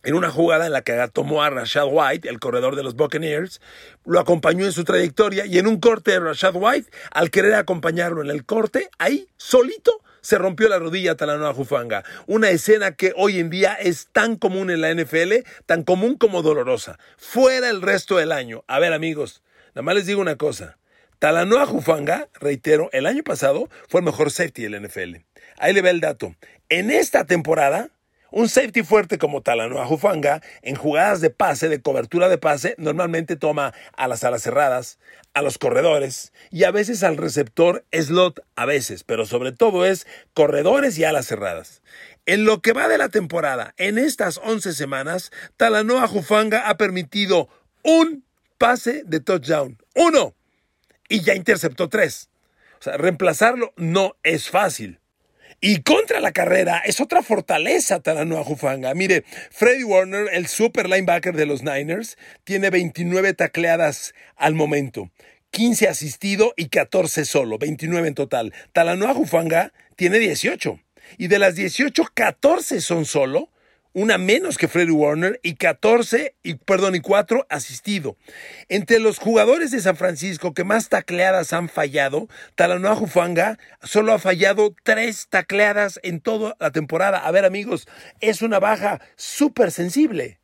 en 0.05 0.15
una 0.15 0.31
jugada 0.31 0.67
en 0.67 0.73
la 0.73 0.83
que 0.83 0.95
tomó 1.13 1.43
a 1.43 1.51
Rashad 1.51 1.87
White, 1.91 2.29
el 2.29 2.39
corredor 2.39 2.77
de 2.77 2.83
los 2.83 2.95
Buccaneers, 2.95 3.61
lo 4.05 4.21
acompañó 4.21 4.65
en 4.65 4.73
su 4.73 4.85
trayectoria 4.85 5.47
y 5.47 5.59
en 5.59 5.67
un 5.67 5.81
corte 5.81 6.13
de 6.13 6.21
Rashad 6.21 6.55
White, 6.55 6.91
al 7.11 7.31
querer 7.31 7.55
acompañarlo 7.55 8.23
en 8.23 8.31
el 8.31 8.45
corte, 8.45 8.91
ahí 8.99 9.29
solito 9.37 10.01
se 10.21 10.39
rompió 10.39 10.69
la 10.71 10.79
rodilla 10.79 11.17
Talanoa 11.17 11.53
Jufanga. 11.53 12.03
Una 12.27 12.49
escena 12.49 12.93
que 12.93 13.13
hoy 13.15 13.39
en 13.39 13.51
día 13.51 13.75
es 13.75 14.09
tan 14.11 14.37
común 14.37 14.71
en 14.71 14.81
la 14.81 14.93
NFL, 14.95 15.47
tan 15.67 15.83
común 15.83 16.17
como 16.17 16.41
dolorosa. 16.41 16.99
Fuera 17.19 17.69
el 17.69 17.83
resto 17.83 18.17
del 18.17 18.33
año. 18.33 18.65
A 18.67 18.79
ver 18.79 18.95
amigos, 18.95 19.43
nada 19.75 19.83
más 19.83 19.97
les 19.97 20.07
digo 20.07 20.23
una 20.23 20.37
cosa. 20.37 20.79
Talanoa 21.19 21.67
Jufanga, 21.67 22.29
reitero, 22.41 22.89
el 22.93 23.05
año 23.05 23.23
pasado 23.23 23.69
fue 23.89 24.01
el 24.01 24.07
mejor 24.07 24.31
safety 24.31 24.63
del 24.63 24.83
NFL. 24.83 25.17
Ahí 25.59 25.75
le 25.75 25.83
ve 25.83 25.91
el 25.91 26.01
dato. 26.01 26.35
En 26.71 26.91
esta 26.91 27.27
temporada 27.27 27.91
un 28.35 28.49
safety 28.49 28.83
fuerte 28.83 29.17
como 29.17 29.43
Talanoa 29.43 29.87
Jufanga, 29.87 30.43
en 30.63 30.75
jugadas 30.75 31.21
de 31.21 31.31
pase, 31.31 31.69
de 31.69 31.81
cobertura 31.81 32.29
de 32.29 32.37
pase, 32.37 32.75
normalmente 32.79 33.37
toma 33.37 33.73
a 33.97 34.09
las 34.09 34.25
alas 34.25 34.43
cerradas, 34.43 34.99
a 35.35 35.43
los 35.43 35.57
corredores 35.57 36.33
y 36.51 36.65
a 36.65 36.73
veces 36.73 37.05
al 37.05 37.17
receptor 37.17 37.85
slot, 37.93 38.45
a 38.57 38.67
veces, 38.67 39.05
pero 39.05 39.25
sobre 39.25 39.53
todo 39.53 39.87
es 39.87 40.09
corredores 40.33 40.99
y 40.99 41.05
alas 41.05 41.27
cerradas. 41.27 41.81
En 42.27 42.45
lo 42.45 42.61
que 42.61 42.73
va 42.73 42.89
de 42.89 42.99
la 42.99 43.09
temporada, 43.09 43.73
en 43.77 43.99
estas 43.99 44.39
11 44.43 44.73
semanas, 44.73 45.31
Talanoa 45.57 46.09
Jufanga 46.09 46.69
ha 46.69 46.77
permitido 46.77 47.49
un 47.85 48.25
pase 48.59 49.05
de 49.07 49.21
touchdown. 49.21 49.79
Uno. 49.95 50.35
Y 51.09 51.21
ya 51.21 51.37
interceptó 51.37 51.89
tres. 51.89 52.31
O 52.81 52.83
sea, 52.83 52.97
reemplazarlo 52.97 53.73
no 53.77 54.17
es 54.25 54.51
fácil. 54.51 54.99
Y 55.67 55.81
contra 55.81 56.21
la 56.21 56.33
carrera 56.33 56.83
es 56.85 57.01
otra 57.01 57.23
fortaleza 57.23 58.01
Talanoa 58.01 58.45
Jufanga. 58.45 58.93
Mire, 58.93 59.25
Freddy 59.51 59.83
Warner, 59.83 60.29
el 60.31 60.47
super 60.47 60.91
linebacker 60.91 61.35
de 61.35 61.47
los 61.47 61.63
Niners, 61.63 62.19
tiene 62.45 62.69
29 62.69 63.33
tacleadas 63.33 64.13
al 64.37 64.53
momento. 64.53 65.11
15 65.53 65.89
asistido 65.89 66.53
y 66.59 66.69
14 66.69 67.25
solo, 67.25 67.57
29 67.57 68.09
en 68.09 68.15
total. 68.15 68.53
Talanoa 68.75 69.15
Jufanga 69.15 69.73
tiene 69.97 70.19
18. 70.19 70.79
Y 71.17 71.29
de 71.29 71.39
las 71.39 71.55
18, 71.55 72.11
14 72.13 72.83
son 72.83 73.07
solo. 73.07 73.49
Una 73.95 74.19
menos 74.19 74.59
que 74.59 74.69
Freddie 74.69 74.93
Warner 74.93 75.41
y 75.43 75.55
14 75.55 76.35
y 76.43 76.55
perdón 76.57 76.97
y 76.97 77.01
4 77.01 77.47
asistido. 77.49 78.17
Entre 78.69 78.99
los 78.99 79.19
jugadores 79.19 79.71
de 79.71 79.81
San 79.81 79.97
Francisco 79.97 80.53
que 80.53 80.65
más 80.65 80.89
tacleadas 80.89 81.53
han 81.53 81.69
fallado, 81.69 82.29
Talanoa 82.57 82.97
Jufanga 82.97 83.59
solo 83.83 84.13
ha 84.13 84.19
fallado 84.19 84.75
tres 84.83 85.29
tacleadas 85.31 86.01
en 86.03 86.21
toda 86.21 86.57
la 86.59 86.73
temporada. 86.73 87.19
A 87.19 87.31
ver 87.31 87.45
amigos, 87.45 87.87
es 88.21 88.43
una 88.43 88.59
baja 88.59 89.01
súper 89.17 89.71
sensible. 89.71 90.41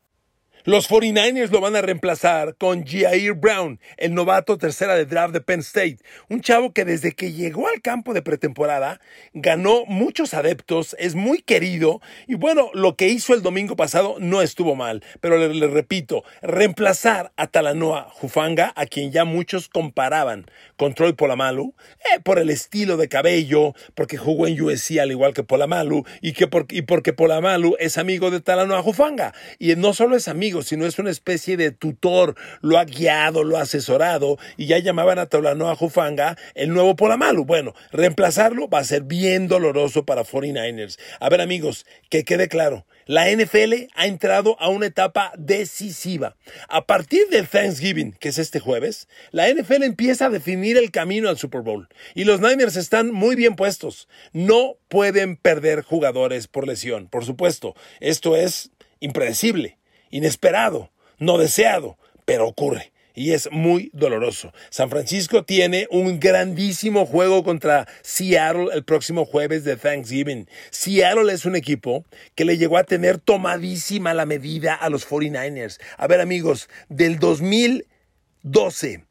Los 0.65 0.91
49ers 0.91 1.51
lo 1.51 1.63
van 1.63 1.75
a 1.75 1.81
reemplazar 1.81 2.55
con 2.57 2.85
Jair 2.85 3.33
Brown, 3.33 3.81
el 3.97 4.13
novato 4.13 4.59
tercera 4.59 4.95
de 4.95 5.07
draft 5.07 5.33
de 5.33 5.41
Penn 5.41 5.61
State, 5.61 5.99
un 6.29 6.43
chavo 6.43 6.75
que 6.75 6.85
desde 6.85 7.13
que 7.13 7.33
llegó 7.33 7.67
al 7.69 7.81
campo 7.81 8.13
de 8.13 8.21
pretemporada 8.21 9.01
ganó 9.33 9.87
muchos 9.87 10.35
adeptos, 10.35 10.95
es 10.99 11.15
muy 11.15 11.41
querido 11.41 12.03
y 12.27 12.35
bueno, 12.35 12.71
lo 12.75 12.95
que 12.95 13.09
hizo 13.09 13.33
el 13.33 13.41
domingo 13.41 13.75
pasado 13.75 14.17
no 14.19 14.43
estuvo 14.43 14.77
mal, 14.77 15.03
pero 15.23 15.39
le, 15.39 15.67
repito, 15.67 16.25
reemplazar 16.43 17.33
a 17.37 17.47
Talanoa 17.47 18.11
Jufanga, 18.11 18.75
a 18.77 18.85
quien 18.85 19.13
ya 19.13 19.25
muchos 19.25 19.71
comparaban 19.71 20.45
con 20.77 20.93
Troy 20.93 21.15
Polamalu, 21.15 21.75
eh, 22.01 22.21
por 22.23 22.39
el 22.39 22.51
estilo 22.51 22.99
de 22.99 23.09
cabello, 23.09 23.73
porque 23.95 24.19
jugó 24.19 24.47
en 24.47 24.61
USC 24.61 24.99
al 24.99 25.11
igual 25.11 25.33
que 25.33 25.43
Polamalu 25.43 26.05
y, 26.21 26.35
que 26.35 26.51
y 26.69 26.83
porque 26.83 27.15
Polamalu 27.15 27.77
es 27.79 27.97
amigo 27.97 28.31
de 28.31 28.41
Talanoa 28.41 28.83
Jufanga 28.83 29.33
y 29.59 29.75
no 29.77 29.95
solo 29.95 30.17
es 30.17 30.29
amigo, 30.29 30.50
sino 30.63 30.87
es 30.87 30.99
una 30.99 31.11
especie 31.11 31.57
de 31.57 31.71
tutor, 31.71 32.35
lo 32.61 32.79
ha 32.79 32.85
guiado, 32.85 33.45
lo 33.45 33.57
ha 33.57 33.63
asesorado, 33.63 34.39
y 34.57 34.67
ya 34.67 34.79
llamaban 34.79 35.19
a 35.19 35.27
Taulanoa 35.27 35.77
Jufanga 35.77 36.37
el 36.55 36.71
nuevo 36.71 36.97
Polamalu. 36.97 37.45
Bueno, 37.45 37.75
reemplazarlo 37.93 38.69
va 38.69 38.81
a 38.81 38.85
ser 38.85 39.03
bien 39.03 39.49
doloroso 39.49 40.05
para 40.05 40.25
49ers. 40.25 40.99
A 41.21 41.29
ver 41.29 41.41
amigos, 41.41 41.87
que 42.09 42.25
quede 42.25 42.49
claro, 42.49 42.87
la 43.07 43.29
NFL 43.29 43.89
ha 43.95 44.07
entrado 44.07 44.57
a 44.61 44.69
una 44.69 44.87
etapa 44.87 45.33
decisiva. 45.37 46.37
A 46.69 46.87
partir 46.87 47.27
del 47.29 47.49
Thanksgiving, 47.49 48.13
que 48.13 48.29
es 48.29 48.39
este 48.39 48.61
jueves, 48.61 49.09
la 49.33 49.53
NFL 49.53 49.83
empieza 49.83 50.27
a 50.27 50.31
definir 50.31 50.77
el 50.77 50.93
camino 50.93 51.29
al 51.29 51.37
Super 51.37 51.63
Bowl. 51.63 51.89
Y 52.15 52.23
los 52.23 52.41
Niners 52.41 52.77
están 52.77 53.11
muy 53.11 53.35
bien 53.35 53.57
puestos. 53.57 54.09
No 54.33 54.77
pueden 54.89 55.37
perder 55.37 55.83
jugadores 55.83 56.47
por 56.47 56.69
lesión. 56.69 57.09
Por 57.09 57.25
supuesto, 57.25 57.75
esto 57.99 58.37
es 58.37 58.71
impredecible 59.01 59.80
inesperado, 60.11 60.91
no 61.19 61.39
deseado, 61.39 61.97
pero 62.25 62.47
ocurre. 62.47 62.93
Y 63.15 63.33
es 63.33 63.51
muy 63.51 63.91
doloroso. 63.93 64.53
San 64.71 64.89
Francisco 64.89 65.45
tiene 65.45 65.89
un 65.91 66.21
grandísimo 66.21 67.07
juego 67.07 67.43
contra 67.43 67.89
Seattle 68.03 68.69
el 68.73 68.85
próximo 68.85 69.25
jueves 69.25 69.65
de 69.65 69.77
Thanksgiving. 69.77 70.49
Seattle 70.71 71.33
es 71.33 71.45
un 71.45 71.57
equipo 71.57 72.05
que 72.35 72.45
le 72.45 72.57
llegó 72.57 72.79
a 72.79 72.85
tener 72.85 73.19
tomadísima 73.19 74.15
la 74.15 74.27
medida 74.27 74.75
a 74.75 74.89
los 74.91 75.09
49ers. 75.09 75.81
A 75.97 76.07
ver 76.07 76.21
amigos, 76.21 76.69
del 76.89 77.19
2012 77.19 79.05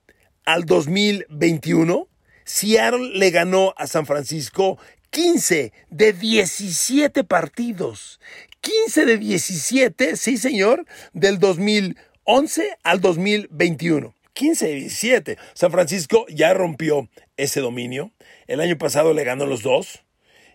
al 0.45 0.65
2021, 0.65 2.07
Seattle 2.45 3.11
le 3.13 3.29
ganó 3.29 3.75
a 3.77 3.85
San 3.85 4.05
Francisco 4.05 4.79
15 5.09 5.73
de 5.89 6.13
17 6.13 7.23
partidos. 7.23 8.19
15 8.61 9.05
de 9.05 9.17
17, 9.17 10.15
sí 10.17 10.37
señor, 10.37 10.85
del 11.13 11.39
2011 11.39 12.77
al 12.83 13.01
2021. 13.01 14.13
15 14.33 14.67
de 14.67 14.73
17. 14.75 15.37
San 15.53 15.71
Francisco 15.71 16.25
ya 16.29 16.53
rompió 16.53 17.09
ese 17.37 17.61
dominio. 17.61 18.11
El 18.47 18.61
año 18.61 18.77
pasado 18.77 19.13
le 19.13 19.23
ganó 19.23 19.45
los 19.45 19.63
dos. 19.63 20.03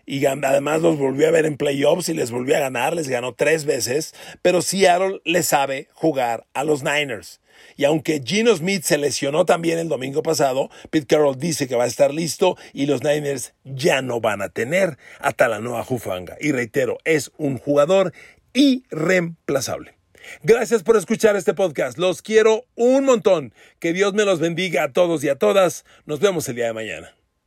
Y 0.05 0.25
además 0.25 0.81
los 0.81 0.97
volvió 0.97 1.27
a 1.27 1.31
ver 1.31 1.45
en 1.45 1.57
playoffs 1.57 2.09
y 2.09 2.13
les 2.13 2.31
volvió 2.31 2.55
a 2.55 2.59
ganar, 2.59 2.95
les 2.95 3.07
ganó 3.07 3.33
tres 3.33 3.65
veces, 3.65 4.13
pero 4.41 4.61
Seattle 4.61 5.21
le 5.25 5.43
sabe 5.43 5.89
jugar 5.93 6.45
a 6.53 6.63
los 6.63 6.83
Niners. 6.83 7.41
Y 7.77 7.85
aunque 7.85 8.21
Gino 8.23 8.55
Smith 8.55 8.83
se 8.83 8.97
lesionó 8.97 9.45
también 9.45 9.79
el 9.79 9.89
domingo 9.89 10.23
pasado, 10.23 10.69
Pete 10.89 11.07
Carroll 11.07 11.37
dice 11.37 11.67
que 11.67 11.75
va 11.75 11.85
a 11.85 11.87
estar 11.87 12.13
listo 12.13 12.57
y 12.73 12.85
los 12.85 13.03
Niners 13.03 13.53
ya 13.63 14.01
no 14.01 14.21
van 14.21 14.41
a 14.41 14.49
tener 14.49 14.97
a 15.19 15.31
Talanoa 15.31 15.83
Jufanga. 15.83 16.37
Y 16.39 16.51
reitero, 16.51 16.97
es 17.03 17.31
un 17.37 17.57
jugador 17.57 18.13
irreemplazable. 18.53 19.95
Gracias 20.43 20.83
por 20.83 20.97
escuchar 20.97 21.35
este 21.35 21.53
podcast. 21.53 21.97
Los 21.97 22.21
quiero 22.21 22.65
un 22.75 23.05
montón. 23.05 23.53
Que 23.79 23.93
Dios 23.93 24.13
me 24.13 24.25
los 24.25 24.39
bendiga 24.39 24.83
a 24.83 24.91
todos 24.91 25.23
y 25.23 25.29
a 25.29 25.35
todas. 25.35 25.85
Nos 26.05 26.19
vemos 26.19 26.47
el 26.49 26.55
día 26.55 26.67
de 26.67 26.73
mañana. 26.73 27.15